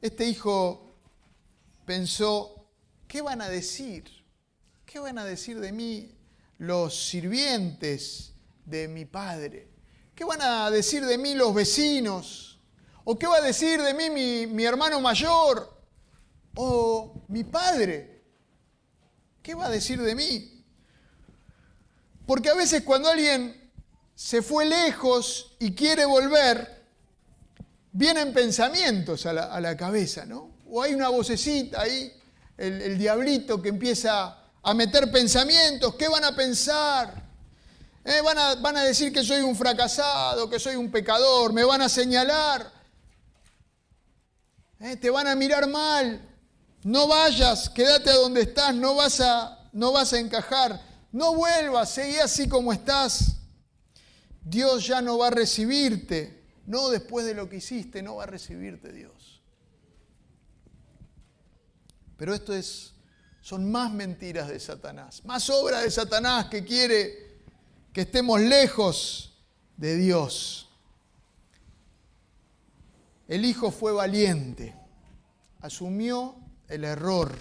este 0.00 0.26
hijo 0.26 0.94
pensó, 1.84 2.68
¿qué 3.06 3.22
van 3.22 3.40
a 3.40 3.48
decir? 3.48 4.04
¿Qué 4.84 4.98
van 4.98 5.18
a 5.18 5.24
decir 5.24 5.60
de 5.60 5.72
mí 5.72 6.12
los 6.58 7.08
sirvientes 7.08 8.32
de 8.64 8.88
mi 8.88 9.04
padre? 9.04 9.68
¿Qué 10.14 10.24
van 10.24 10.42
a 10.42 10.70
decir 10.70 11.04
de 11.04 11.18
mí 11.18 11.34
los 11.34 11.54
vecinos? 11.54 12.45
¿O 13.08 13.16
qué 13.16 13.28
va 13.28 13.36
a 13.36 13.40
decir 13.40 13.80
de 13.80 13.94
mí 13.94 14.10
mi, 14.10 14.48
mi 14.48 14.64
hermano 14.64 15.00
mayor? 15.00 15.72
¿O 16.56 17.22
mi 17.28 17.44
padre? 17.44 18.24
¿Qué 19.44 19.54
va 19.54 19.66
a 19.66 19.70
decir 19.70 20.02
de 20.02 20.16
mí? 20.16 20.64
Porque 22.26 22.48
a 22.48 22.54
veces 22.54 22.82
cuando 22.82 23.08
alguien 23.08 23.70
se 24.16 24.42
fue 24.42 24.64
lejos 24.64 25.52
y 25.60 25.72
quiere 25.72 26.04
volver, 26.04 26.84
vienen 27.92 28.34
pensamientos 28.34 29.24
a 29.24 29.32
la, 29.32 29.76
cabeza, 29.76 30.26
¿no? 30.26 30.56
O 30.68 30.82
hay 30.82 30.92
una 30.92 31.08
vocecita 31.08 31.82
ahí, 31.82 32.12
el, 32.58 32.98
diablito 32.98 33.62
que 33.62 33.68
empieza 33.68 34.36
a 34.64 34.74
meter 34.74 35.12
pensamientos, 35.12 35.94
¿qué 35.94 36.08
van 36.08 36.24
a 36.24 36.34
pensar? 36.34 37.22
Eh, 38.04 38.20
van, 38.20 38.36
a, 38.36 38.54
van, 38.56 38.78
a, 38.78 38.82
decir 38.82 39.12
que 39.12 39.22
soy 39.22 39.42
un 39.42 39.54
fracasado, 39.54 40.50
que 40.50 40.58
soy 40.58 40.74
un 40.74 40.90
pecador, 40.90 41.52
me 41.52 41.62
van 41.62 41.82
a 41.82 41.88
señalar, 41.88 42.75
eh, 44.80 44.96
te 44.96 45.10
van 45.10 45.26
a 45.26 45.34
mirar 45.34 45.68
mal, 45.68 46.20
no 46.84 47.08
vayas, 47.08 47.68
quédate 47.70 48.10
a 48.10 48.16
donde 48.16 48.42
estás, 48.42 48.74
no 48.74 48.94
vas 48.94 49.20
a, 49.20 49.68
no 49.72 49.92
vas 49.92 50.12
a 50.12 50.18
encajar, 50.18 50.80
no 51.12 51.34
vuelvas, 51.34 51.90
seguí 51.90 52.16
así 52.16 52.48
como 52.48 52.72
estás. 52.72 53.36
Dios 54.42 54.86
ya 54.86 55.02
no 55.02 55.18
va 55.18 55.28
a 55.28 55.30
recibirte. 55.30 56.44
No 56.66 56.88
después 56.90 57.24
de 57.26 57.34
lo 57.34 57.48
que 57.48 57.56
hiciste, 57.56 58.02
no 58.02 58.16
va 58.16 58.24
a 58.24 58.26
recibirte 58.26 58.92
Dios. 58.92 59.40
Pero 62.16 62.34
esto 62.34 62.54
es, 62.54 62.92
son 63.40 63.70
más 63.70 63.92
mentiras 63.92 64.48
de 64.48 64.58
Satanás, 64.58 65.24
más 65.24 65.48
obra 65.50 65.80
de 65.80 65.90
Satanás 65.90 66.46
que 66.46 66.64
quiere 66.64 67.40
que 67.92 68.02
estemos 68.02 68.40
lejos 68.40 69.38
de 69.76 69.96
Dios. 69.96 70.65
El 73.28 73.44
hijo 73.44 73.70
fue 73.70 73.92
valiente, 73.92 74.74
asumió 75.60 76.36
el 76.68 76.84
error. 76.84 77.32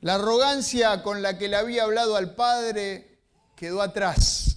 La 0.00 0.14
arrogancia 0.14 1.02
con 1.02 1.22
la 1.22 1.38
que 1.38 1.48
le 1.48 1.56
había 1.56 1.84
hablado 1.84 2.16
al 2.16 2.34
padre 2.34 3.20
quedó 3.56 3.82
atrás. 3.82 4.56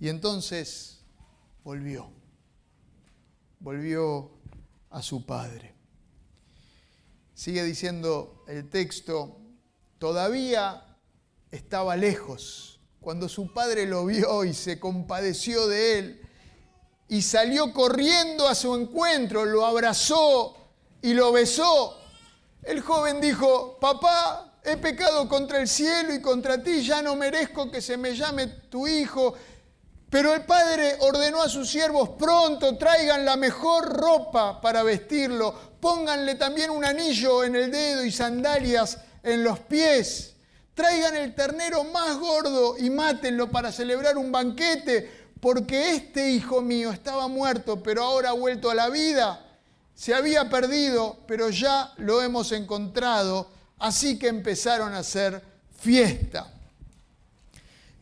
Y 0.00 0.08
entonces 0.08 1.04
volvió. 1.62 2.10
Volvió 3.60 4.32
a 4.90 5.02
su 5.02 5.24
padre. 5.26 5.74
Sigue 7.34 7.62
diciendo 7.64 8.42
el 8.48 8.68
texto, 8.68 9.38
todavía 9.98 10.98
estaba 11.50 11.96
lejos 11.96 12.80
cuando 13.00 13.28
su 13.28 13.52
padre 13.52 13.86
lo 13.86 14.06
vio 14.06 14.44
y 14.44 14.54
se 14.54 14.80
compadeció 14.80 15.66
de 15.66 15.98
él 15.98 16.21
y 17.12 17.20
salió 17.20 17.74
corriendo 17.74 18.48
a 18.48 18.54
su 18.54 18.74
encuentro, 18.74 19.44
lo 19.44 19.66
abrazó 19.66 20.56
y 21.02 21.12
lo 21.12 21.30
besó. 21.30 22.00
El 22.62 22.80
joven 22.80 23.20
dijo, 23.20 23.76
papá, 23.78 24.54
he 24.64 24.78
pecado 24.78 25.28
contra 25.28 25.60
el 25.60 25.68
cielo 25.68 26.14
y 26.14 26.22
contra 26.22 26.62
ti, 26.62 26.82
ya 26.82 27.02
no 27.02 27.14
merezco 27.14 27.70
que 27.70 27.82
se 27.82 27.98
me 27.98 28.16
llame 28.16 28.46
tu 28.46 28.88
hijo. 28.88 29.34
Pero 30.08 30.32
el 30.32 30.46
padre 30.46 30.96
ordenó 31.00 31.42
a 31.42 31.50
sus 31.50 31.68
siervos, 31.68 32.08
pronto 32.18 32.78
traigan 32.78 33.26
la 33.26 33.36
mejor 33.36 33.92
ropa 33.94 34.58
para 34.62 34.82
vestirlo, 34.82 35.54
pónganle 35.80 36.36
también 36.36 36.70
un 36.70 36.82
anillo 36.82 37.44
en 37.44 37.56
el 37.56 37.70
dedo 37.70 38.06
y 38.06 38.10
sandalias 38.10 38.96
en 39.22 39.44
los 39.44 39.58
pies, 39.58 40.32
traigan 40.72 41.14
el 41.16 41.34
ternero 41.34 41.84
más 41.84 42.16
gordo 42.16 42.78
y 42.78 42.88
mátenlo 42.88 43.50
para 43.50 43.70
celebrar 43.70 44.16
un 44.16 44.32
banquete, 44.32 45.21
porque 45.42 45.96
este 45.96 46.30
hijo 46.30 46.62
mío 46.62 46.92
estaba 46.92 47.26
muerto, 47.26 47.82
pero 47.82 48.04
ahora 48.04 48.28
ha 48.28 48.32
vuelto 48.32 48.70
a 48.70 48.76
la 48.76 48.88
vida, 48.90 49.44
se 49.92 50.14
había 50.14 50.48
perdido, 50.48 51.18
pero 51.26 51.50
ya 51.50 51.92
lo 51.96 52.22
hemos 52.22 52.52
encontrado, 52.52 53.50
así 53.80 54.20
que 54.20 54.28
empezaron 54.28 54.94
a 54.94 54.98
hacer 54.98 55.42
fiesta. 55.76 56.48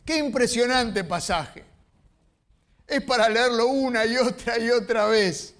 Qué 0.05 0.17
impresionante 0.17 1.03
pasaje. 1.03 1.65
Es 2.85 3.01
para 3.01 3.27
leerlo 3.27 3.69
una 3.69 4.05
y 4.05 4.17
otra 4.17 4.59
y 4.59 4.69
otra 4.69 5.07
vez. 5.07 5.55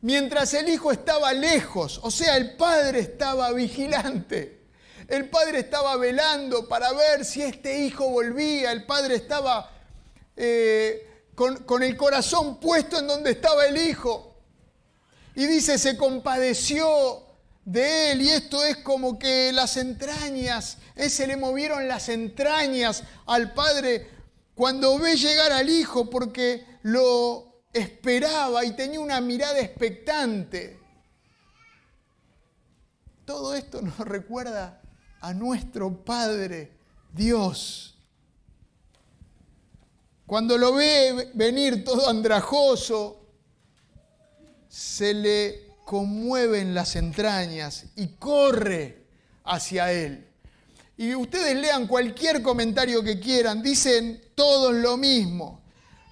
Mientras 0.00 0.52
el 0.54 0.68
hijo 0.70 0.90
estaba 0.90 1.32
lejos, 1.32 2.00
o 2.02 2.10
sea, 2.10 2.36
el 2.36 2.56
padre 2.56 2.98
estaba 2.98 3.52
vigilante, 3.52 4.62
el 5.06 5.28
padre 5.28 5.60
estaba 5.60 5.94
velando 5.94 6.66
para 6.66 6.92
ver 6.92 7.24
si 7.24 7.42
este 7.42 7.78
hijo 7.78 8.08
volvía, 8.08 8.72
el 8.72 8.86
padre 8.86 9.14
estaba 9.14 9.76
eh, 10.36 11.24
con, 11.34 11.82
el 11.82 11.96
corazón 11.96 12.60
puesto 12.60 12.98
en 12.98 13.06
donde 13.06 13.32
estaba 13.32 13.66
el 13.66 13.76
hijo. 13.76 14.36
Y 15.34 15.46
dice, 15.46 15.78
se 15.78 15.96
compadeció 15.96 17.24
de 17.64 18.12
él 18.12 18.22
y 18.22 18.30
esto 18.30 18.64
es 18.64 18.78
como 18.78 19.18
que 19.18 19.52
las 19.52 19.76
entrañas, 19.76 20.78
se 20.96 21.26
le 21.26 21.36
movieron 21.36 21.86
las 21.88 22.08
entrañas 22.08 23.04
al 23.26 23.54
padre 23.54 24.10
cuando 24.54 24.98
ve 24.98 25.16
llegar 25.16 25.52
al 25.52 25.70
hijo 25.70 26.10
porque 26.10 26.66
lo 26.82 27.62
esperaba 27.72 28.64
y 28.64 28.72
tenía 28.72 29.00
una 29.00 29.20
mirada 29.20 29.60
expectante. 29.60 30.78
Todo 33.24 33.54
esto 33.54 33.80
nos 33.80 33.98
recuerda 33.98 34.82
a 35.20 35.32
nuestro 35.32 36.04
Padre 36.04 36.72
Dios. 37.12 37.89
Cuando 40.30 40.56
lo 40.56 40.74
ve 40.74 41.32
venir 41.34 41.82
todo 41.82 42.08
andrajoso, 42.08 43.18
se 44.68 45.12
le 45.12 45.72
conmueven 45.84 46.72
las 46.72 46.94
entrañas 46.94 47.86
y 47.96 48.14
corre 48.14 49.06
hacia 49.42 49.90
él. 49.90 50.28
Y 50.96 51.16
ustedes 51.16 51.56
lean 51.56 51.88
cualquier 51.88 52.42
comentario 52.42 53.02
que 53.02 53.18
quieran, 53.18 53.60
dicen 53.60 54.22
todos 54.36 54.72
lo 54.72 54.96
mismo. 54.96 55.62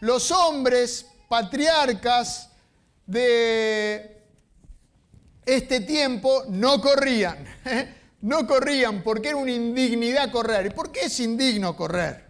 Los 0.00 0.32
hombres 0.32 1.06
patriarcas 1.28 2.50
de 3.06 4.24
este 5.46 5.78
tiempo 5.82 6.42
no 6.48 6.80
corrían. 6.80 7.46
¿eh? 7.66 7.94
No 8.22 8.48
corrían 8.48 9.04
porque 9.04 9.28
era 9.28 9.36
una 9.36 9.52
indignidad 9.52 10.32
correr. 10.32 10.66
¿Y 10.66 10.70
por 10.70 10.90
qué 10.90 11.02
es 11.02 11.20
indigno 11.20 11.76
correr? 11.76 12.26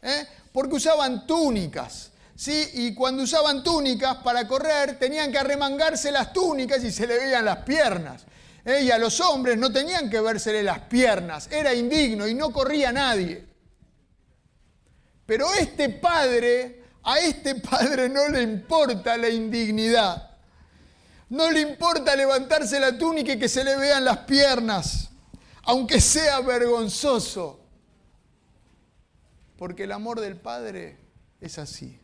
¿Eh? 0.00 0.26
Porque 0.52 0.76
usaban 0.76 1.26
túnicas. 1.26 2.10
¿sí? 2.34 2.70
Y 2.74 2.94
cuando 2.94 3.24
usaban 3.24 3.62
túnicas 3.64 4.18
para 4.18 4.46
correr 4.46 4.98
tenían 4.98 5.32
que 5.32 5.38
arremangarse 5.38 6.12
las 6.12 6.32
túnicas 6.32 6.82
y 6.84 6.92
se 6.92 7.06
le 7.06 7.18
veían 7.18 7.44
las 7.44 7.58
piernas. 7.58 8.24
Ella, 8.64 8.96
a 8.96 8.98
los 8.98 9.18
hombres 9.20 9.56
no 9.56 9.72
tenían 9.72 10.10
que 10.10 10.20
vérsele 10.20 10.62
las 10.62 10.80
piernas, 10.80 11.48
era 11.50 11.74
indigno 11.74 12.28
y 12.28 12.34
no 12.34 12.52
corría 12.52 12.92
nadie. 12.92 13.46
Pero 15.24 15.52
este 15.54 15.88
padre, 15.88 16.84
a 17.02 17.18
este 17.18 17.56
padre 17.56 18.08
no 18.08 18.28
le 18.28 18.42
importa 18.42 19.16
la 19.16 19.28
indignidad. 19.28 20.28
No 21.30 21.50
le 21.50 21.60
importa 21.60 22.16
levantarse 22.16 22.78
la 22.80 22.96
túnica 22.96 23.32
y 23.32 23.38
que 23.38 23.48
se 23.48 23.64
le 23.64 23.76
vean 23.76 24.04
las 24.04 24.18
piernas, 24.18 25.08
aunque 25.64 26.00
sea 26.00 26.40
vergonzoso. 26.40 27.57
Porque 29.58 29.84
el 29.84 29.92
amor 29.92 30.20
del 30.20 30.40
Padre 30.40 30.96
es 31.42 31.58
así. 31.58 32.00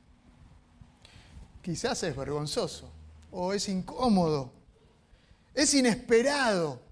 Quizás 1.62 2.02
es 2.02 2.14
vergonzoso 2.14 2.92
o 3.30 3.54
es 3.54 3.70
incómodo 3.70 4.52
es 5.54 5.72
inesperado. 5.72 6.82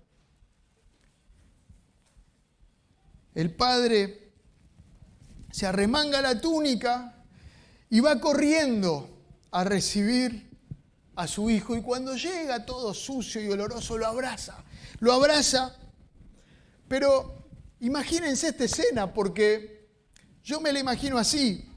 El 3.34 3.54
padre 3.54 4.32
se 5.50 5.66
arremanga 5.66 6.20
la 6.22 6.40
túnica 6.40 7.24
y 7.90 8.00
va 8.00 8.20
corriendo 8.20 9.08
a 9.50 9.64
recibir 9.64 10.50
a 11.16 11.26
su 11.26 11.50
hijo 11.50 11.76
y 11.76 11.82
cuando 11.82 12.14
llega 12.14 12.64
todo 12.64 12.94
sucio 12.94 13.42
y 13.42 13.50
oloroso 13.50 13.98
lo 13.98 14.06
abraza, 14.06 14.64
lo 15.00 15.12
abraza, 15.12 15.76
pero 16.88 17.42
Imagínense 17.82 18.46
esta 18.46 18.62
escena, 18.62 19.12
porque 19.12 19.81
yo 20.44 20.60
me 20.60 20.72
la 20.72 20.80
imagino 20.80 21.18
así. 21.18 21.68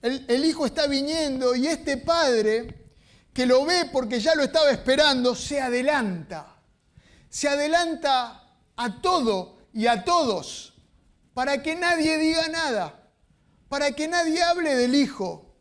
El, 0.00 0.24
el, 0.28 0.44
hijo 0.44 0.66
está 0.66 0.86
viniendo 0.86 1.54
y 1.56 1.66
este 1.66 1.96
padre, 1.96 2.86
que 3.32 3.46
lo 3.46 3.64
ve 3.64 3.88
porque 3.92 4.20
ya 4.20 4.34
lo 4.34 4.44
estaba 4.44 4.70
esperando, 4.70 5.34
se 5.34 5.60
adelanta. 5.60 6.56
Se 7.28 7.48
adelanta 7.48 8.42
a 8.76 9.00
todo 9.00 9.58
y 9.72 9.86
a 9.86 10.04
todos 10.04 10.68
para 11.38 11.62
que 11.62 11.76
nadie 11.76 12.18
diga 12.18 12.48
nada, 12.48 13.12
para 13.68 13.92
que 13.92 14.08
nadie 14.08 14.42
hable 14.42 14.74
del 14.74 14.96
hijo, 14.96 15.54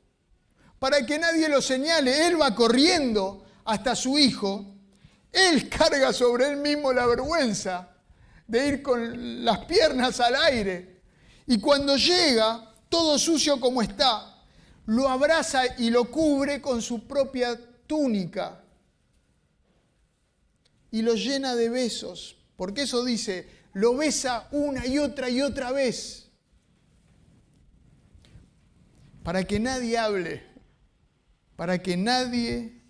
para 0.79 1.05
que 1.05 1.19
nadie 1.19 1.47
lo 1.47 1.61
señale. 1.61 2.25
Él 2.25 2.41
va 2.41 2.55
corriendo 2.55 3.45
hasta 3.63 3.95
su 3.95 4.17
hijo, 4.17 4.73
él 5.31 5.69
carga 5.77 6.11
sobre 6.13 6.47
él 6.47 6.57
mismo 6.57 6.91
la 6.91 7.05
vergüenza 7.05 7.95
de 8.47 8.67
ir 8.67 8.81
con 8.81 9.45
las 9.45 9.65
piernas 9.65 10.19
al 10.19 10.35
aire. 10.37 10.96
Y 11.47 11.59
cuando 11.59 11.95
llega, 11.95 12.73
todo 12.89 13.17
sucio 13.17 13.59
como 13.59 13.81
está, 13.81 14.43
lo 14.85 15.07
abraza 15.07 15.63
y 15.77 15.89
lo 15.89 16.11
cubre 16.11 16.61
con 16.61 16.81
su 16.81 17.07
propia 17.07 17.57
túnica 17.87 18.61
y 20.91 21.01
lo 21.01 21.15
llena 21.15 21.55
de 21.55 21.69
besos, 21.69 22.37
porque 22.55 22.83
eso 22.83 23.03
dice, 23.03 23.49
lo 23.73 23.95
besa 23.95 24.47
una 24.51 24.85
y 24.85 24.97
otra 24.97 25.29
y 25.29 25.41
otra 25.41 25.71
vez, 25.71 26.29
para 29.23 29.43
que 29.43 29.59
nadie 29.59 29.97
hable, 29.97 30.43
para 31.55 31.81
que 31.81 31.97
nadie 31.97 32.81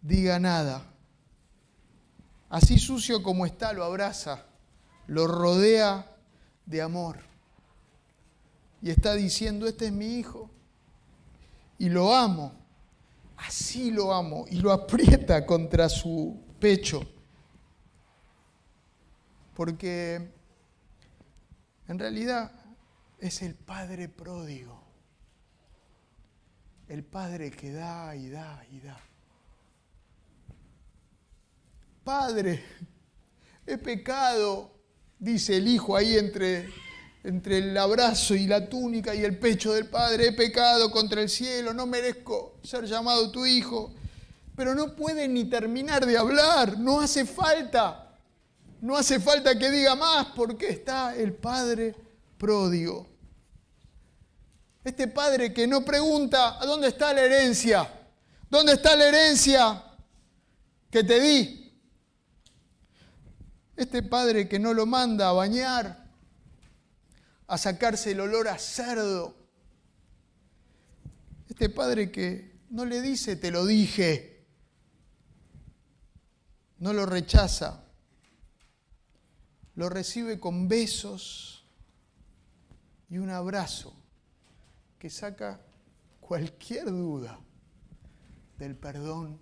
diga 0.00 0.38
nada. 0.38 0.86
Así 2.48 2.78
sucio 2.78 3.22
como 3.22 3.46
está, 3.46 3.72
lo 3.72 3.84
abraza, 3.84 4.44
lo 5.06 5.26
rodea 5.26 6.16
de 6.66 6.82
amor. 6.82 7.29
Y 8.82 8.90
está 8.90 9.14
diciendo, 9.14 9.66
este 9.66 9.86
es 9.86 9.92
mi 9.92 10.18
hijo, 10.18 10.50
y 11.78 11.88
lo 11.88 12.14
amo, 12.14 12.52
así 13.36 13.90
lo 13.90 14.12
amo, 14.12 14.46
y 14.50 14.56
lo 14.56 14.72
aprieta 14.72 15.44
contra 15.44 15.88
su 15.88 16.42
pecho. 16.58 17.02
Porque 19.54 20.30
en 21.88 21.98
realidad 21.98 22.52
es 23.18 23.42
el 23.42 23.54
Padre 23.54 24.08
pródigo, 24.08 24.82
el 26.88 27.04
Padre 27.04 27.50
que 27.50 27.72
da 27.72 28.16
y 28.16 28.30
da 28.30 28.64
y 28.70 28.80
da. 28.80 29.00
Padre, 32.04 32.64
he 33.66 33.76
pecado, 33.76 34.72
dice 35.18 35.56
el 35.56 35.68
Hijo 35.68 35.96
ahí 35.96 36.16
entre, 36.16 36.68
entre 37.22 37.58
el 37.58 37.76
abrazo 37.76 38.34
y 38.34 38.46
la 38.46 38.68
túnica 38.68 39.14
y 39.14 39.24
el 39.24 39.38
pecho 39.38 39.72
del 39.72 39.86
Padre, 39.86 40.28
he 40.28 40.32
pecado 40.32 40.90
contra 40.90 41.20
el 41.20 41.28
cielo, 41.28 41.74
no 41.74 41.86
merezco 41.86 42.58
ser 42.62 42.84
llamado 42.86 43.30
tu 43.30 43.44
Hijo, 43.44 43.92
pero 44.56 44.74
no 44.74 44.94
puede 44.94 45.28
ni 45.28 45.44
terminar 45.44 46.06
de 46.06 46.16
hablar, 46.16 46.78
no 46.78 47.00
hace 47.00 47.24
falta. 47.24 48.06
No 48.80 48.96
hace 48.96 49.20
falta 49.20 49.58
que 49.58 49.70
diga 49.70 49.94
más 49.94 50.28
porque 50.34 50.70
está 50.70 51.14
el 51.14 51.34
Padre 51.34 51.94
pródigo. 52.38 53.06
Este 54.82 55.06
Padre 55.06 55.52
que 55.52 55.66
no 55.66 55.84
pregunta, 55.84 56.58
¿a 56.58 56.64
dónde 56.64 56.88
está 56.88 57.12
la 57.12 57.22
herencia? 57.22 57.90
¿Dónde 58.48 58.72
está 58.72 58.96
la 58.96 59.08
herencia 59.08 59.84
que 60.90 61.04
te 61.04 61.20
di? 61.20 61.72
Este 63.76 64.02
Padre 64.02 64.48
que 64.48 64.58
no 64.58 64.72
lo 64.72 64.86
manda 64.86 65.28
a 65.28 65.32
bañar, 65.32 65.99
a 67.50 67.58
sacarse 67.58 68.12
el 68.12 68.20
olor 68.20 68.48
a 68.48 68.58
cerdo. 68.58 69.36
Este 71.48 71.68
Padre 71.68 72.10
que 72.10 72.60
no 72.70 72.84
le 72.84 73.00
dice, 73.02 73.36
te 73.36 73.50
lo 73.50 73.66
dije. 73.66 74.46
No 76.78 76.92
lo 76.92 77.04
rechaza 77.04 77.84
lo 79.80 79.88
recibe 79.88 80.38
con 80.38 80.68
besos 80.68 81.64
y 83.08 83.16
un 83.16 83.30
abrazo 83.30 83.94
que 84.98 85.08
saca 85.08 85.58
cualquier 86.20 86.84
duda 86.84 87.40
del 88.58 88.76
perdón 88.76 89.40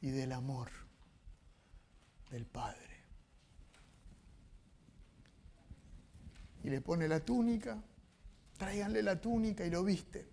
y 0.00 0.10
del 0.10 0.30
amor 0.30 0.70
del 2.30 2.46
Padre. 2.46 2.91
Y 6.64 6.70
le 6.70 6.80
pone 6.80 7.08
la 7.08 7.20
túnica, 7.20 7.82
tráiganle 8.56 9.02
la 9.02 9.20
túnica 9.20 9.64
y 9.64 9.70
lo 9.70 9.84
viste. 9.84 10.26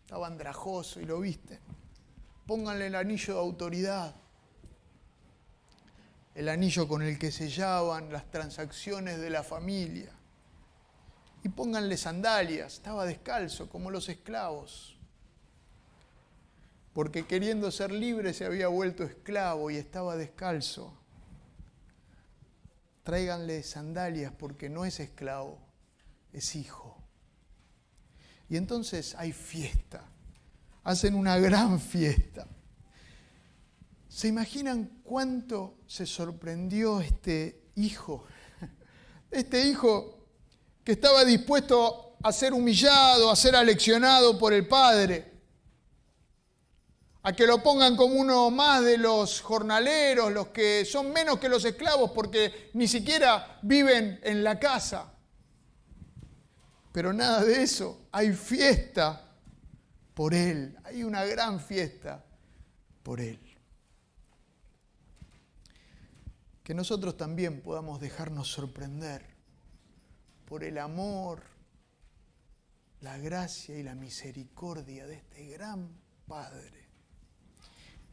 Estaba 0.00 0.26
andrajoso 0.26 1.00
y 1.00 1.04
lo 1.04 1.20
viste. 1.20 1.60
Pónganle 2.46 2.86
el 2.86 2.94
anillo 2.94 3.34
de 3.34 3.40
autoridad 3.40 4.14
el 6.38 6.48
anillo 6.48 6.86
con 6.86 7.02
el 7.02 7.18
que 7.18 7.32
sellaban 7.32 8.12
las 8.12 8.30
transacciones 8.30 9.18
de 9.18 9.28
la 9.28 9.42
familia. 9.42 10.12
Y 11.42 11.48
pónganle 11.48 11.96
sandalias, 11.96 12.74
estaba 12.74 13.04
descalzo 13.04 13.68
como 13.68 13.90
los 13.90 14.08
esclavos, 14.08 14.96
porque 16.92 17.26
queriendo 17.26 17.72
ser 17.72 17.90
libre 17.90 18.32
se 18.34 18.44
había 18.44 18.68
vuelto 18.68 19.02
esclavo 19.02 19.68
y 19.72 19.78
estaba 19.78 20.16
descalzo. 20.16 20.96
Tráiganle 23.08 23.62
sandalias 23.62 24.34
porque 24.38 24.68
no 24.68 24.84
es 24.84 25.00
esclavo, 25.00 25.58
es 26.30 26.54
hijo. 26.54 27.02
Y 28.50 28.58
entonces 28.58 29.14
hay 29.14 29.32
fiesta, 29.32 30.04
hacen 30.84 31.14
una 31.14 31.38
gran 31.38 31.80
fiesta. 31.80 32.46
¿Se 34.10 34.28
imaginan 34.28 35.00
cuánto 35.02 35.78
se 35.86 36.04
sorprendió 36.04 37.00
este 37.00 37.70
hijo? 37.76 38.26
Este 39.30 39.66
hijo 39.66 40.26
que 40.84 40.92
estaba 40.92 41.24
dispuesto 41.24 42.18
a 42.22 42.30
ser 42.30 42.52
humillado, 42.52 43.30
a 43.30 43.36
ser 43.36 43.56
aleccionado 43.56 44.38
por 44.38 44.52
el 44.52 44.68
padre, 44.68 45.37
a 47.22 47.32
que 47.32 47.46
lo 47.46 47.62
pongan 47.62 47.96
como 47.96 48.14
uno 48.14 48.50
más 48.50 48.84
de 48.84 48.98
los 48.98 49.40
jornaleros, 49.40 50.32
los 50.32 50.48
que 50.48 50.84
son 50.84 51.12
menos 51.12 51.38
que 51.38 51.48
los 51.48 51.64
esclavos 51.64 52.12
porque 52.12 52.70
ni 52.74 52.86
siquiera 52.88 53.58
viven 53.62 54.20
en 54.22 54.44
la 54.44 54.58
casa. 54.58 55.12
Pero 56.92 57.12
nada 57.12 57.44
de 57.44 57.62
eso, 57.62 58.08
hay 58.12 58.32
fiesta 58.32 59.36
por 60.14 60.34
él, 60.34 60.76
hay 60.84 61.02
una 61.02 61.24
gran 61.24 61.60
fiesta 61.60 62.24
por 63.02 63.20
él. 63.20 63.48
que 66.68 66.74
nosotros 66.74 67.16
también 67.16 67.62
podamos 67.62 67.98
dejarnos 67.98 68.52
sorprender 68.52 69.24
por 70.44 70.62
el 70.62 70.76
amor, 70.76 71.42
la 73.00 73.16
gracia 73.16 73.78
y 73.78 73.82
la 73.82 73.94
misericordia 73.94 75.06
de 75.06 75.14
este 75.14 75.46
gran 75.46 75.88
Padre, 76.26 76.77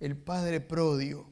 el 0.06 0.16
Padre 0.16 0.62
pródigo. 0.62 1.26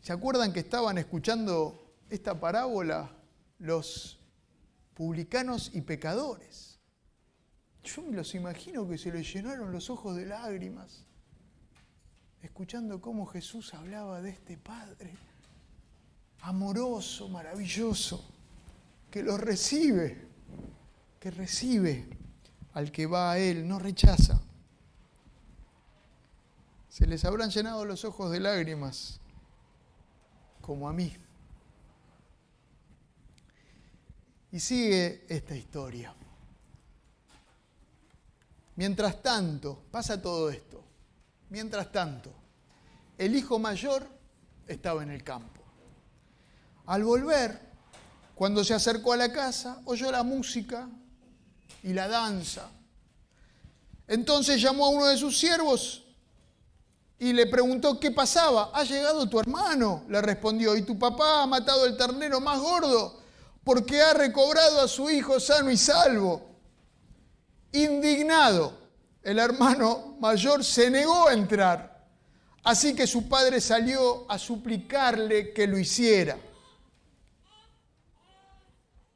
¿Se 0.00 0.10
acuerdan 0.10 0.50
que 0.54 0.60
estaban 0.60 0.96
escuchando 0.96 1.98
esta 2.08 2.40
parábola 2.40 3.10
los 3.58 4.18
publicanos 4.94 5.70
y 5.74 5.82
pecadores? 5.82 6.78
Yo 7.84 8.00
me 8.00 8.16
los 8.16 8.34
imagino 8.34 8.88
que 8.88 8.96
se 8.96 9.12
les 9.12 9.30
llenaron 9.30 9.70
los 9.70 9.90
ojos 9.90 10.16
de 10.16 10.24
lágrimas 10.24 11.04
escuchando 12.40 12.98
cómo 13.02 13.26
Jesús 13.26 13.74
hablaba 13.74 14.22
de 14.22 14.30
este 14.30 14.56
Padre 14.56 15.12
amoroso, 16.40 17.28
maravilloso, 17.28 18.24
que 19.10 19.22
lo 19.22 19.36
recibe, 19.36 20.26
que 21.20 21.30
recibe 21.30 22.08
al 22.72 22.90
que 22.90 23.04
va 23.04 23.32
a 23.32 23.38
Él, 23.38 23.68
no 23.68 23.78
rechaza. 23.78 24.45
Se 26.96 27.06
les 27.06 27.26
habrán 27.26 27.50
llenado 27.50 27.84
los 27.84 28.06
ojos 28.06 28.30
de 28.30 28.40
lágrimas, 28.40 29.20
como 30.62 30.88
a 30.88 30.94
mí. 30.94 31.14
Y 34.50 34.58
sigue 34.58 35.26
esta 35.28 35.54
historia. 35.54 36.14
Mientras 38.76 39.22
tanto, 39.22 39.84
pasa 39.90 40.22
todo 40.22 40.48
esto. 40.48 40.82
Mientras 41.50 41.92
tanto, 41.92 42.32
el 43.18 43.36
hijo 43.36 43.58
mayor 43.58 44.08
estaba 44.66 45.02
en 45.02 45.10
el 45.10 45.22
campo. 45.22 45.62
Al 46.86 47.04
volver, 47.04 47.60
cuando 48.34 48.64
se 48.64 48.72
acercó 48.72 49.12
a 49.12 49.18
la 49.18 49.30
casa, 49.30 49.82
oyó 49.84 50.10
la 50.10 50.22
música 50.22 50.88
y 51.82 51.92
la 51.92 52.08
danza. 52.08 52.70
Entonces 54.08 54.62
llamó 54.62 54.86
a 54.86 54.88
uno 54.88 55.04
de 55.04 55.18
sus 55.18 55.38
siervos 55.38 56.05
y 57.18 57.32
le 57.32 57.46
preguntó 57.46 57.98
qué 57.98 58.10
pasaba. 58.10 58.70
Ha 58.74 58.84
llegado 58.84 59.28
tu 59.28 59.40
hermano, 59.40 60.04
le 60.08 60.20
respondió, 60.20 60.76
y 60.76 60.82
tu 60.82 60.98
papá 60.98 61.42
ha 61.42 61.46
matado 61.46 61.86
el 61.86 61.96
ternero 61.96 62.40
más 62.40 62.60
gordo 62.60 63.26
porque 63.66 64.00
ha 64.00 64.14
recobrado 64.14 64.80
a 64.80 64.86
su 64.86 65.10
hijo 65.10 65.40
sano 65.40 65.72
y 65.72 65.76
salvo. 65.76 66.40
Indignado, 67.72 68.72
el 69.24 69.40
hermano 69.40 70.16
mayor 70.20 70.62
se 70.62 70.88
negó 70.88 71.26
a 71.26 71.32
entrar, 71.32 72.06
así 72.62 72.94
que 72.94 73.08
su 73.08 73.28
padre 73.28 73.60
salió 73.60 74.24
a 74.30 74.38
suplicarle 74.38 75.52
que 75.52 75.66
lo 75.66 75.76
hiciera. 75.80 76.38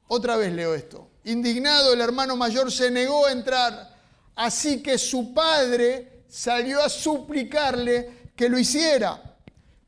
Otra 0.08 0.36
vez 0.36 0.52
leo 0.52 0.74
esto. 0.74 1.08
Indignado, 1.22 1.92
el 1.92 2.00
hermano 2.00 2.34
mayor 2.34 2.72
se 2.72 2.90
negó 2.90 3.26
a 3.26 3.30
entrar, 3.30 3.96
así 4.34 4.82
que 4.82 4.98
su 4.98 5.32
padre 5.32 6.19
salió 6.30 6.82
a 6.82 6.88
suplicarle 6.88 8.30
que 8.34 8.48
lo 8.48 8.58
hiciera. 8.58 9.36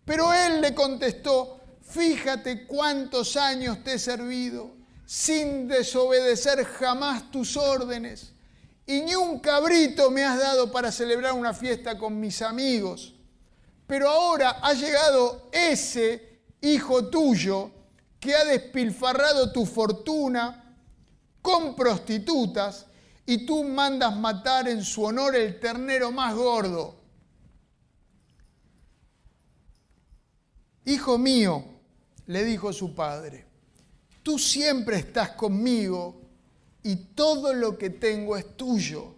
Pero 0.05 0.33
él 0.35 0.61
le 0.61 0.75
contestó, 0.75 1.61
fíjate 1.81 2.67
cuántos 2.67 3.37
años 3.37 3.83
te 3.85 3.95
he 3.95 3.99
servido 3.99 4.75
sin 5.07 5.69
desobedecer 5.69 6.65
jamás 6.65 7.31
tus 7.31 7.57
órdenes, 7.57 8.33
y 8.87 9.03
ni 9.03 9.15
un 9.15 9.41
cabrito 9.41 10.11
me 10.11 10.25
has 10.25 10.39
dado 10.39 10.73
para 10.73 10.91
celebrar 10.91 11.35
una 11.35 11.55
fiesta 11.55 11.99
con 11.99 12.19
mis 12.19 12.43
amigos. 12.43 13.15
Pero 13.87 14.09
ahora 14.09 14.59
ha 14.63 14.73
llegado 14.73 15.51
ese 15.53 16.41
hijo 16.63 17.09
tuyo 17.09 17.71
que 18.19 18.35
ha 18.35 18.45
despilfarrado 18.45 19.53
tu 19.53 19.67
fortuna 19.67 20.77
con 21.43 21.77
prostitutas 21.77 22.87
y 23.27 23.47
tú 23.47 23.65
mandas 23.65 24.17
matar 24.17 24.69
en 24.69 24.83
su 24.83 25.05
honor 25.05 25.37
el 25.37 25.59
ternero 25.61 26.11
más 26.11 26.35
gordo. 26.35 26.97
Hijo 30.85 31.17
mío, 31.19 31.65
le 32.27 32.45
dijo 32.45 32.73
su 32.73 32.95
padre, 32.95 33.47
tú 34.23 34.39
siempre 34.39 34.97
estás 34.97 35.31
conmigo 35.31 36.21
y 36.83 36.97
todo 36.97 37.55
lo 37.55 37.79
que 37.79 37.91
tengo 37.91 38.37
es 38.37 38.57
tuyo, 38.57 39.15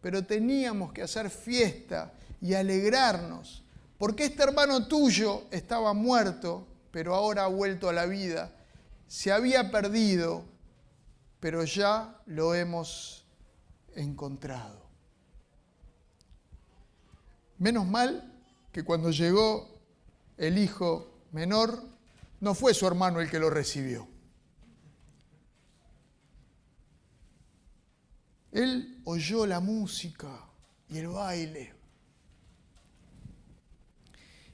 pero 0.00 0.24
teníamos 0.24 0.92
que 0.92 1.02
hacer 1.02 1.30
fiesta 1.30 2.12
y 2.40 2.54
alegrarnos, 2.54 3.64
porque 3.98 4.26
este 4.26 4.44
hermano 4.44 4.86
tuyo 4.86 5.44
estaba 5.50 5.92
muerto, 5.94 6.68
pero 6.92 7.14
ahora 7.14 7.44
ha 7.44 7.48
vuelto 7.48 7.88
a 7.88 7.92
la 7.92 8.06
vida, 8.06 8.52
se 9.08 9.32
había 9.32 9.72
perdido, 9.72 10.44
pero 11.40 11.64
ya 11.64 12.20
lo 12.26 12.54
hemos 12.54 13.23
encontrado. 13.96 14.84
Menos 17.58 17.86
mal 17.86 18.32
que 18.72 18.84
cuando 18.84 19.10
llegó 19.10 19.80
el 20.36 20.58
hijo 20.58 21.22
menor, 21.32 21.82
no 22.40 22.54
fue 22.54 22.74
su 22.74 22.86
hermano 22.86 23.20
el 23.20 23.30
que 23.30 23.38
lo 23.38 23.50
recibió. 23.50 24.08
Él 28.52 29.00
oyó 29.04 29.46
la 29.46 29.60
música 29.60 30.48
y 30.88 30.98
el 30.98 31.08
baile. 31.08 31.74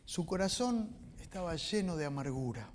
Su 0.05 0.25
corazón 0.25 0.91
estaba 1.21 1.55
lleno 1.57 1.97
de 1.97 2.07
amargura. 2.07 2.71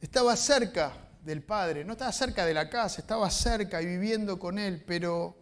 Estaba 0.00 0.36
cerca 0.36 1.07
del 1.22 1.42
Padre, 1.42 1.84
no 1.84 1.92
estaba 1.92 2.12
cerca 2.12 2.46
de 2.46 2.54
la 2.54 2.68
casa, 2.70 3.00
estaba 3.00 3.30
cerca 3.30 3.82
y 3.82 3.86
viviendo 3.86 4.38
con 4.38 4.58
Él, 4.58 4.82
pero 4.86 5.36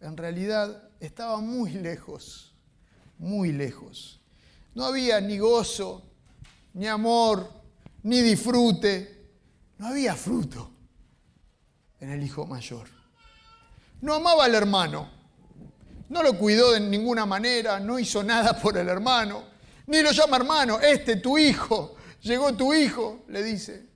en 0.00 0.16
realidad 0.16 0.90
estaba 1.00 1.40
muy 1.40 1.72
lejos, 1.72 2.54
muy 3.18 3.52
lejos. 3.52 4.20
No 4.74 4.84
había 4.84 5.20
ni 5.20 5.38
gozo, 5.38 6.02
ni 6.74 6.86
amor, 6.86 7.50
ni 8.02 8.20
disfrute, 8.20 9.32
no 9.78 9.88
había 9.88 10.14
fruto 10.14 10.70
en 12.00 12.10
el 12.10 12.22
hijo 12.22 12.46
mayor. 12.46 12.88
No 14.00 14.14
amaba 14.14 14.44
al 14.44 14.54
hermano, 14.54 15.10
no 16.08 16.22
lo 16.22 16.38
cuidó 16.38 16.72
de 16.72 16.80
ninguna 16.80 17.26
manera, 17.26 17.80
no 17.80 17.98
hizo 17.98 18.22
nada 18.22 18.58
por 18.60 18.78
el 18.78 18.88
hermano, 18.88 19.44
ni 19.86 20.02
lo 20.02 20.12
llama 20.12 20.36
hermano, 20.36 20.80
este 20.80 21.16
tu 21.16 21.36
hijo, 21.36 21.96
llegó 22.22 22.54
tu 22.54 22.72
hijo, 22.72 23.24
le 23.28 23.42
dice. 23.42 23.87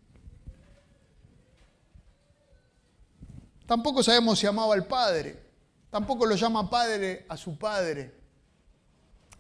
Tampoco 3.73 4.03
sabemos 4.03 4.39
si 4.39 4.47
amaba 4.47 4.75
al 4.75 4.87
padre. 4.87 5.35
Tampoco 5.89 6.27
lo 6.27 6.37
llama 6.37 6.69
padre 6.69 7.25
a 7.27 7.39
su 7.39 7.57
padre 7.57 8.13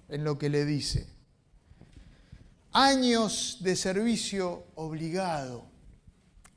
en 0.08 0.24
lo 0.24 0.38
que 0.38 0.48
le 0.48 0.64
dice. 0.64 1.06
Años 2.72 3.58
de 3.60 3.76
servicio 3.76 4.68
obligado. 4.76 5.66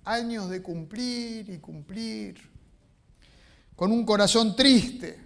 Años 0.05 0.49
de 0.49 0.63
cumplir 0.63 1.49
y 1.49 1.57
cumplir. 1.57 2.49
Con 3.75 3.91
un 3.91 4.05
corazón 4.05 4.55
triste. 4.55 5.19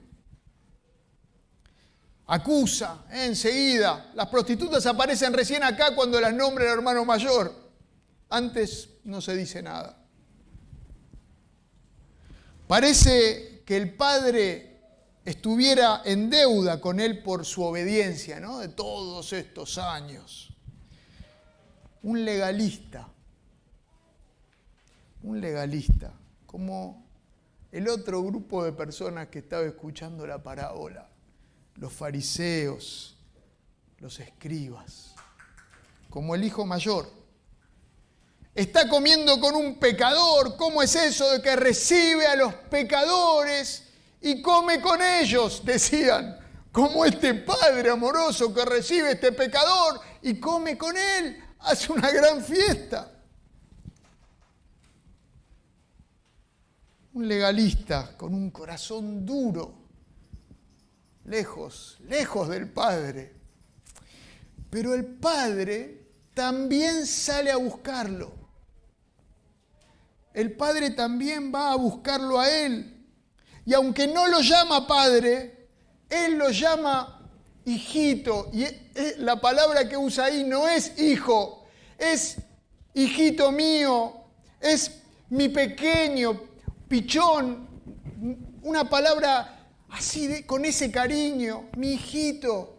Acusa 2.25 3.05
¿eh? 3.11 3.25
enseguida. 3.25 4.09
Las 4.15 4.27
prostitutas 4.27 4.87
aparecen 4.87 5.33
recién 5.33 5.61
acá 5.61 5.93
cuando 5.93 6.19
las 6.19 6.33
nombra 6.33 6.63
el 6.63 6.71
hermano 6.71 7.05
mayor. 7.05 7.53
Antes 8.27 8.89
no 9.03 9.21
se 9.21 9.35
dice 9.35 9.61
nada. 9.61 9.98
Parece 12.69 13.63
que 13.65 13.77
el 13.77 13.95
padre 13.95 14.77
estuviera 15.25 16.03
en 16.05 16.29
deuda 16.29 16.79
con 16.79 16.99
él 16.99 17.23
por 17.23 17.43
su 17.43 17.63
obediencia, 17.63 18.39
¿no? 18.39 18.59
De 18.59 18.67
todos 18.67 19.33
estos 19.33 19.79
años. 19.79 20.55
Un 22.03 22.23
legalista, 22.23 23.09
un 25.23 25.41
legalista, 25.41 26.13
como 26.45 27.07
el 27.71 27.89
otro 27.89 28.21
grupo 28.21 28.63
de 28.63 28.71
personas 28.71 29.29
que 29.29 29.39
estaba 29.39 29.63
escuchando 29.65 30.27
la 30.27 30.43
parábola, 30.43 31.09
los 31.73 31.91
fariseos, 31.91 33.17
los 33.97 34.19
escribas, 34.19 35.15
como 36.11 36.35
el 36.35 36.43
hijo 36.43 36.67
mayor 36.67 37.18
está 38.59 38.89
comiendo 38.89 39.39
con 39.39 39.55
un 39.55 39.79
pecador. 39.79 40.57
¿Cómo 40.57 40.81
es 40.81 40.95
eso 40.95 41.31
de 41.31 41.41
que 41.41 41.55
recibe 41.55 42.27
a 42.27 42.35
los 42.35 42.53
pecadores 42.53 43.83
y 44.21 44.41
come 44.41 44.81
con 44.81 45.01
ellos? 45.01 45.61
Decían, 45.65 46.37
como 46.71 47.05
este 47.05 47.33
Padre 47.35 47.89
amoroso 47.89 48.53
que 48.53 48.65
recibe 48.65 49.09
a 49.09 49.11
este 49.11 49.31
pecador 49.31 50.01
y 50.21 50.39
come 50.39 50.77
con 50.77 50.97
él, 50.97 51.41
hace 51.59 51.91
una 51.91 52.11
gran 52.11 52.43
fiesta. 52.43 53.11
Un 57.13 57.27
legalista 57.27 58.15
con 58.17 58.33
un 58.33 58.51
corazón 58.51 59.25
duro, 59.25 59.73
lejos, 61.25 61.97
lejos 62.07 62.49
del 62.49 62.69
Padre. 62.69 63.35
Pero 64.69 64.93
el 64.93 65.05
Padre 65.05 66.07
también 66.33 67.07
sale 67.07 67.51
a 67.51 67.57
buscarlo 67.57 68.38
el 70.33 70.53
Padre 70.53 70.91
también 70.91 71.53
va 71.53 71.71
a 71.71 71.75
buscarlo 71.75 72.39
a 72.39 72.49
Él. 72.49 73.05
Y 73.65 73.73
aunque 73.73 74.07
no 74.07 74.27
lo 74.27 74.41
llama 74.41 74.87
Padre, 74.87 75.69
Él 76.09 76.37
lo 76.37 76.49
llama 76.49 77.31
hijito. 77.65 78.49
Y 78.53 78.65
la 79.17 79.39
palabra 79.39 79.87
que 79.87 79.97
usa 79.97 80.25
ahí 80.25 80.43
no 80.43 80.67
es 80.67 80.99
hijo, 80.99 81.65
es 81.97 82.37
hijito 82.93 83.51
mío, 83.51 84.13
es 84.59 84.91
mi 85.29 85.49
pequeño, 85.49 86.41
pichón, 86.87 87.67
una 88.61 88.89
palabra 88.89 89.67
así 89.89 90.43
con 90.43 90.65
ese 90.65 90.91
cariño, 90.91 91.69
mi 91.77 91.93
hijito. 91.93 92.75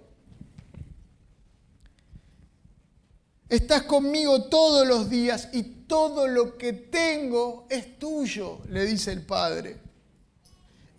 Estás 3.48 3.82
conmigo 3.82 4.44
todos 4.44 4.86
los 4.86 5.10
días 5.10 5.48
y 5.52 5.79
todo 5.90 6.28
lo 6.28 6.56
que 6.56 6.72
tengo 6.72 7.66
es 7.68 7.98
tuyo, 7.98 8.60
le 8.68 8.86
dice 8.86 9.10
el 9.10 9.22
Padre. 9.22 9.76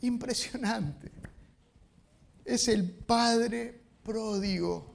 Impresionante. 0.01 1.10
Es 2.43 2.67
el 2.67 2.89
Padre 2.89 3.80
pródigo. 4.04 4.93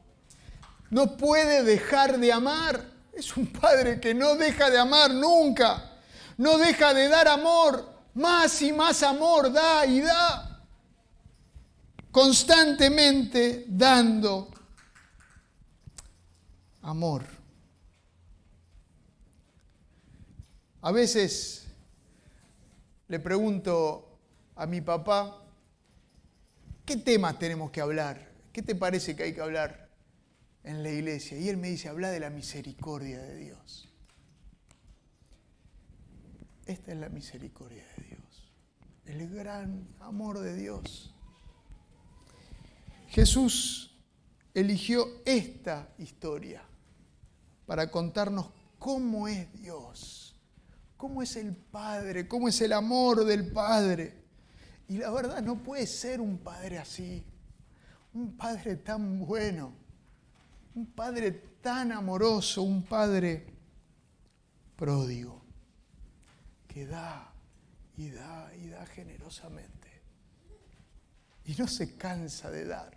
No 0.90 1.16
puede 1.16 1.62
dejar 1.62 2.18
de 2.18 2.30
amar. 2.30 2.85
Es 3.11 3.38
un 3.38 3.46
Padre 3.46 3.98
que 3.98 4.12
no 4.12 4.35
deja 4.35 4.68
de 4.68 4.76
amar 4.76 5.12
nunca. 5.12 5.92
No 6.37 6.59
deja 6.59 6.92
de 6.92 7.09
dar 7.09 7.26
amor. 7.28 7.90
Más 8.12 8.61
y 8.61 8.74
más 8.74 9.02
amor 9.02 9.50
da 9.50 9.87
y 9.87 10.02
da. 10.02 10.62
Constantemente 12.11 13.64
dando 13.66 14.50
amor. 16.82 17.36
A 20.87 20.92
veces 20.92 21.66
le 23.09 23.18
pregunto 23.18 24.20
a 24.55 24.66
mi 24.66 24.81
papá, 24.81 25.42
¿qué 26.85 26.96
temas 26.96 27.40
tenemos 27.40 27.72
que 27.72 27.81
hablar? 27.81 28.31
¿qué 28.53 28.62
te 28.62 28.77
parece 28.77 29.16
que 29.16 29.25
hay 29.25 29.35
que 29.35 29.40
hablar 29.40 29.90
en 30.62 30.85
la 30.85 30.90
iglesia? 30.90 31.37
Y 31.40 31.49
él 31.49 31.57
me 31.57 31.70
dice, 31.70 31.88
habla 31.88 32.09
de 32.11 32.20
la 32.20 32.31
misericordia 32.31 33.20
de 33.20 33.35
Dios. 33.35 33.88
Esta 36.66 36.92
es 36.92 36.99
la 36.99 37.09
misericordia 37.09 37.85
de 37.96 38.05
Dios, 38.05 38.53
el 39.07 39.29
gran 39.29 39.88
amor 39.99 40.38
de 40.38 40.55
Dios. 40.55 41.12
Jesús 43.09 43.99
eligió 44.55 45.05
esta 45.25 45.92
historia 45.99 46.62
para 47.66 47.90
contarnos 47.90 48.51
cómo 48.79 49.27
es 49.27 49.53
Dios, 49.61 50.36
cómo 50.96 51.22
es 51.22 51.37
el 51.37 51.54
Padre, 51.54 52.26
cómo 52.26 52.48
es 52.48 52.61
el 52.61 52.72
amor 52.72 53.24
del 53.24 53.52
Padre. 53.52 54.24
Y 54.88 54.98
la 54.98 55.11
verdad 55.11 55.42
no 55.42 55.62
puede 55.62 55.87
ser 55.87 56.20
un 56.20 56.38
Padre 56.38 56.78
así, 56.78 57.24
un 58.14 58.37
Padre 58.37 58.76
tan 58.76 59.24
bueno, 59.24 59.72
un 60.74 60.87
Padre 60.87 61.32
tan 61.61 61.92
amoroso, 61.92 62.62
un 62.62 62.82
Padre 62.85 63.46
pródigo 64.76 65.42
que 66.68 66.87
da 66.87 67.32
y 67.96 68.11
da 68.11 68.54
y 68.54 68.68
da 68.68 68.85
generosamente. 68.87 70.02
Y 71.46 71.54
no 71.54 71.66
se 71.66 71.96
cansa 71.96 72.50
de 72.50 72.66
dar. 72.66 72.96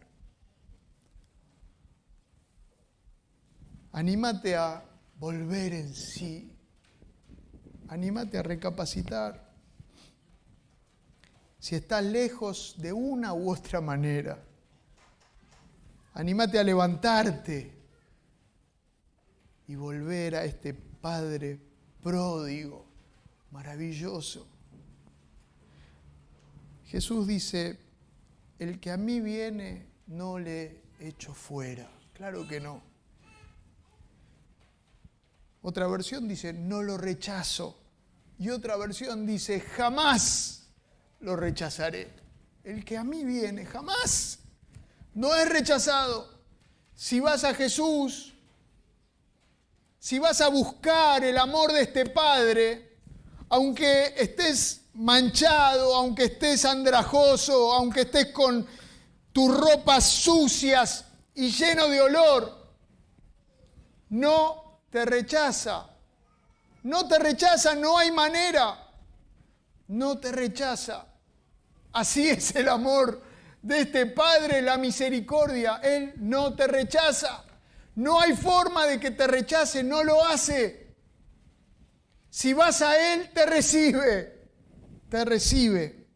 Anímate 3.92 4.56
a 4.56 4.84
volver 5.18 5.74
en 5.74 5.94
sí. 5.94 6.49
Anímate 7.90 8.38
a 8.38 8.44
recapacitar. 8.44 9.50
Si 11.60 11.76
estás 11.76 12.04
lejos 12.04 12.76
de 12.78 12.94
una 12.94 13.34
u 13.34 13.52
otra 13.52 13.82
manera, 13.82 14.42
anímate 16.14 16.58
a 16.58 16.64
levantarte 16.64 17.74
y 19.68 19.76
volver 19.76 20.36
a 20.36 20.46
este 20.46 20.74
Padre 20.74 21.60
pródigo 22.02 22.86
maravilloso. 23.52 24.48
Jesús 26.86 27.28
dice, 27.28 27.80
el 28.58 28.80
que 28.80 28.92
a 28.92 28.98
mí 28.98 29.20
viene 29.20 29.86
no 30.08 30.40
le 30.40 30.82
echo 31.00 31.34
fuera. 31.34 31.90
Claro 32.14 32.48
que 32.48 32.60
no. 32.60 32.82
Otra 35.62 35.88
versión 35.88 36.28
dice, 36.28 36.54
no 36.54 36.82
lo 36.82 36.98
rechazo. 36.98 37.79
Y 38.40 38.50
otra 38.50 38.78
versión 38.78 39.26
dice, 39.26 39.60
jamás 39.60 40.70
lo 41.20 41.36
rechazaré. 41.36 42.14
El 42.64 42.86
que 42.86 42.98
a 42.98 43.04
mí 43.04 43.26
viene, 43.26 43.66
jamás. 43.66 44.40
No 45.14 45.36
es 45.36 45.50
rechazado. 45.50 46.40
Si 46.96 47.20
vas 47.20 47.44
a 47.44 47.54
Jesús, 47.54 48.34
si 50.00 50.20
vas 50.20 50.40
a 50.40 50.48
buscar 50.48 51.22
el 51.26 51.38
amor 51.38 51.74
de 51.74 51.82
este 51.82 52.06
Padre, 52.06 52.98
aunque 53.50 54.14
estés 54.16 54.84
manchado, 54.94 55.94
aunque 55.96 56.26
estés 56.26 56.64
andrajoso, 56.64 57.74
aunque 57.74 58.02
estés 58.02 58.28
con 58.28 58.66
tus 59.34 59.58
ropas 59.58 60.06
sucias 60.06 61.04
y 61.36 61.52
lleno 61.52 61.90
de 61.90 62.00
olor, 62.00 62.74
no 64.10 64.80
te 64.90 65.04
rechaza. 65.04 65.89
No 66.84 67.08
te 67.08 67.20
rechaza, 67.20 67.76
no 67.76 67.98
hay 67.98 68.12
manera. 68.12 68.88
No 69.88 70.20
te 70.20 70.32
rechaza. 70.32 71.06
Así 71.92 72.30
es 72.30 72.56
el 72.56 72.70
amor 72.70 73.22
de 73.62 73.82
este 73.82 74.06
Padre, 74.06 74.62
la 74.62 74.78
misericordia. 74.78 75.80
Él 75.84 76.14
no 76.18 76.56
te 76.56 76.68
rechaza. 76.68 77.44
No 77.96 78.20
hay 78.20 78.36
forma 78.36 78.86
de 78.86 79.00
que 79.00 79.12
te 79.12 79.28
rechace, 79.28 79.84
no 79.84 80.04
lo 80.04 80.24
hace. 80.26 80.96
Si 82.30 82.54
vas 82.54 82.82
a 82.82 83.14
Él, 83.14 83.32
te 83.34 83.46
recibe, 83.46 84.48
te 85.10 85.26
recibe. 85.26 86.08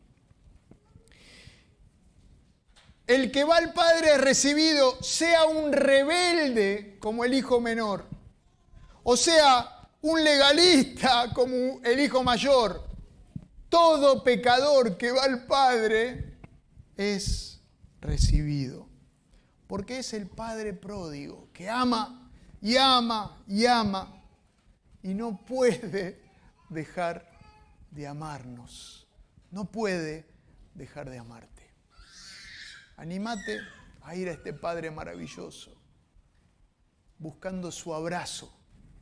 El 3.06 3.32
que 3.32 3.44
va 3.44 3.58
al 3.58 3.74
Padre 3.74 4.18
recibido, 4.18 5.02
sea 5.04 5.44
un 5.46 5.74
rebelde 5.74 6.98
como 7.00 7.26
el 7.26 7.34
hijo 7.34 7.60
menor, 7.60 8.06
o 9.04 9.18
sea 9.18 9.83
un 10.04 10.22
legalista 10.24 11.32
como 11.34 11.82
el 11.84 12.00
hijo 12.00 12.24
mayor. 12.24 12.84
Todo 13.70 14.24
pecador 14.24 14.98
que 14.98 15.12
va 15.12 15.24
al 15.24 15.46
Padre 15.46 16.38
es 16.96 17.62
recibido, 18.02 18.88
porque 19.66 20.00
es 20.00 20.14
el 20.14 20.28
Padre 20.28 20.74
pródigo 20.74 21.50
que 21.54 21.70
ama 21.70 22.30
y 22.62 22.76
ama 22.76 23.44
y 23.48 23.66
ama 23.66 24.22
y 25.02 25.14
no 25.14 25.44
puede 25.46 26.22
dejar 26.70 27.32
de 27.90 28.06
amarnos. 28.06 29.08
No 29.52 29.72
puede 29.72 30.28
dejar 30.74 31.10
de 31.10 31.18
amarte. 31.18 31.72
Anímate 32.98 33.60
a 34.02 34.16
ir 34.16 34.28
a 34.28 34.34
este 34.34 34.54
Padre 34.54 34.92
maravilloso, 34.92 35.82
buscando 37.18 37.72
su 37.72 37.94
abrazo, 37.94 38.54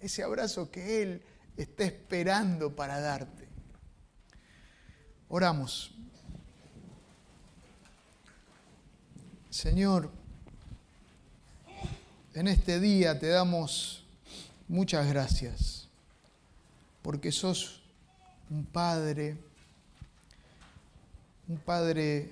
ese 0.01 0.23
abrazo 0.23 0.71
que 0.71 1.01
Él 1.01 1.23
está 1.55 1.83
esperando 1.83 2.75
para 2.75 2.99
darte. 2.99 3.47
Oramos. 5.29 5.91
Señor, 9.49 10.11
en 12.33 12.47
este 12.47 12.79
día 12.79 13.19
te 13.19 13.27
damos 13.27 14.05
muchas 14.67 15.07
gracias 15.07 15.89
porque 17.01 17.31
sos 17.31 17.81
un 18.49 18.65
padre, 18.65 19.37
un 21.47 21.57
padre 21.57 22.29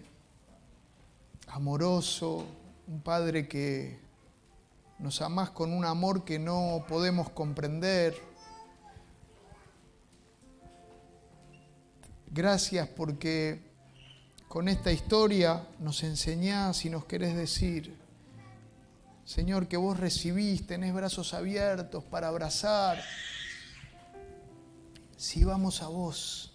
amoroso, 1.48 2.46
un 2.88 3.02
padre 3.02 3.48
que 3.48 4.09
nos 5.00 5.22
amás 5.22 5.50
con 5.50 5.74
un 5.74 5.86
amor 5.86 6.26
que 6.26 6.40
no 6.40 6.84
podemos 6.88 7.30
comprender. 7.30 8.16
Gracias 12.28 12.88
porque 12.90 13.62
con 14.48 14.68
esta 14.68 14.92
historia 14.92 15.66
nos 15.80 16.04
enseñás 16.04 16.84
y 16.86 16.90
nos 16.90 17.06
querés 17.06 17.36
decir, 17.36 17.98
Señor, 19.24 19.68
que 19.68 19.78
vos 19.78 20.00
recibís, 20.00 20.68
tenés 20.68 20.94
brazos 20.94 21.34
abiertos 21.34 22.04
para 22.04 22.28
abrazar, 22.28 23.02
si 25.16 25.44
vamos 25.44 25.82
a 25.82 25.88
vos, 25.88 26.54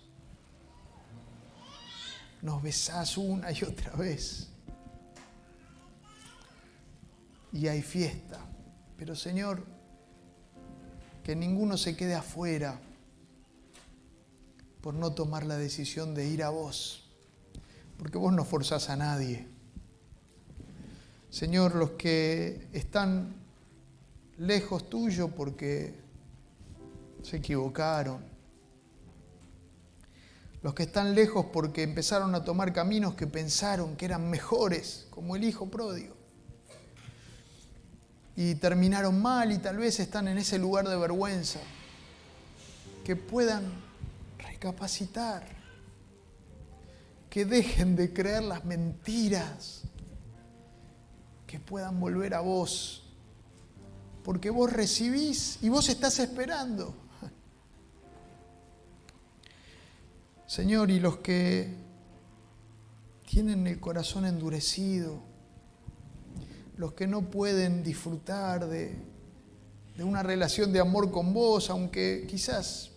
nos 2.42 2.62
besás 2.62 3.16
una 3.16 3.52
y 3.52 3.62
otra 3.62 3.92
vez. 3.92 4.53
Y 7.54 7.68
hay 7.68 7.80
fiesta. 7.80 8.38
Pero 8.98 9.16
Señor, 9.16 9.64
que 11.22 11.34
ninguno 11.34 11.78
se 11.78 11.96
quede 11.96 12.14
afuera 12.14 12.78
por 14.82 14.92
no 14.92 15.14
tomar 15.14 15.46
la 15.46 15.56
decisión 15.56 16.14
de 16.14 16.28
ir 16.28 16.42
a 16.42 16.50
vos, 16.50 17.08
porque 17.96 18.18
vos 18.18 18.34
no 18.34 18.44
forzás 18.44 18.90
a 18.90 18.96
nadie. 18.96 19.46
Señor, 21.30 21.74
los 21.76 21.92
que 21.92 22.68
están 22.72 23.34
lejos 24.36 24.90
tuyo 24.90 25.28
porque 25.28 25.94
se 27.22 27.38
equivocaron, 27.38 28.18
los 30.60 30.74
que 30.74 30.82
están 30.82 31.14
lejos 31.14 31.46
porque 31.52 31.82
empezaron 31.82 32.34
a 32.34 32.44
tomar 32.44 32.72
caminos 32.72 33.14
que 33.14 33.26
pensaron 33.26 33.96
que 33.96 34.04
eran 34.04 34.28
mejores, 34.28 35.06
como 35.08 35.34
el 35.36 35.44
hijo 35.44 35.70
pródigo. 35.70 36.13
Y 38.37 38.57
terminaron 38.57 39.20
mal 39.23 39.53
y 39.53 39.59
tal 39.59 39.79
vez 39.79 40.01
están 40.01 40.29
en 40.29 40.38
ese 40.38 40.59
lugar 40.59 40.88
de 40.88 40.97
vergüenza. 40.97 41.61
Que 43.05 43.16
puedan 43.16 43.64
recapacitar, 44.39 45.47
que 47.30 47.45
dejen 47.45 47.97
de 47.97 48.12
creer 48.12 48.43
las 48.43 48.64
mentiras, 48.64 49.82
que 51.47 51.61
puedan 51.61 52.01
volver 52.01 52.35
a 52.35 52.41
vos, 52.41 53.05
porque 54.24 54.51
vos 54.51 54.72
recibís 54.72 55.59
y 55.62 55.68
vos 55.68 55.89
estás 55.89 56.18
esperando. 56.18 56.95
Señor, 60.47 60.91
y 60.91 61.01
los 61.01 61.18
que 61.18 61.74
tienen 63.26 63.66
el 63.66 63.80
corazón 63.80 64.24
endurecido, 64.24 65.20
los 66.77 66.93
que 66.95 67.07
no 67.07 67.31
pueden 67.31 67.83
disfrutar 67.83 68.66
de, 68.66 68.97
una 69.99 70.22
relación 70.22 70.72
de 70.72 70.81
amor 70.81 71.11
con 71.11 71.33
vos, 71.33 71.70
aunque 71.70 72.27
quizás 72.29 72.91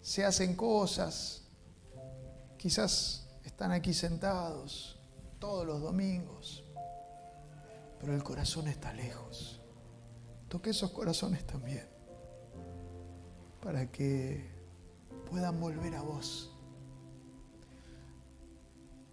se 0.00 0.24
hacen 0.24 0.56
cosas, 0.56 1.42
quizás 2.56 3.26
están 3.44 3.72
aquí 3.72 3.92
sentados 3.92 4.98
todos 5.38 5.66
los 5.66 5.82
domingos, 5.82 6.64
pero 8.00 8.14
el 8.14 8.22
corazón 8.22 8.68
está 8.68 8.92
lejos. 8.92 9.60
Toque 10.48 10.70
esos 10.70 10.90
corazones 10.92 11.46
también, 11.46 11.86
para 13.60 13.90
que 13.90 14.48
puedan 15.28 15.60
volver 15.60 15.94
a 15.96 16.02
vos. 16.02 16.52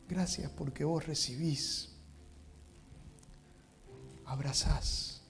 Gracias 0.08 0.52
porque 0.52 0.86
vos 0.86 1.06
recibís, 1.06 1.93
abrazás, 4.26 5.21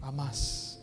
amás. 0.00 0.80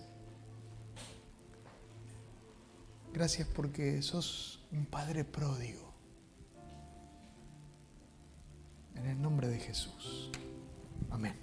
Gracias 3.14 3.47
porque 3.47 4.02
sos 4.02 4.64
un 4.72 4.86
Padre 4.86 5.26
pródigo. 5.26 5.93
En 8.95 9.06
el 9.06 9.22
nombre 9.22 9.47
de 9.47 9.60
Jesús. 9.60 10.30
Amén. 11.10 11.36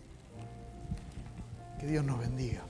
Que 1.78 1.86
Dios 1.86 2.04
nos 2.04 2.18
bendiga. 2.18 2.66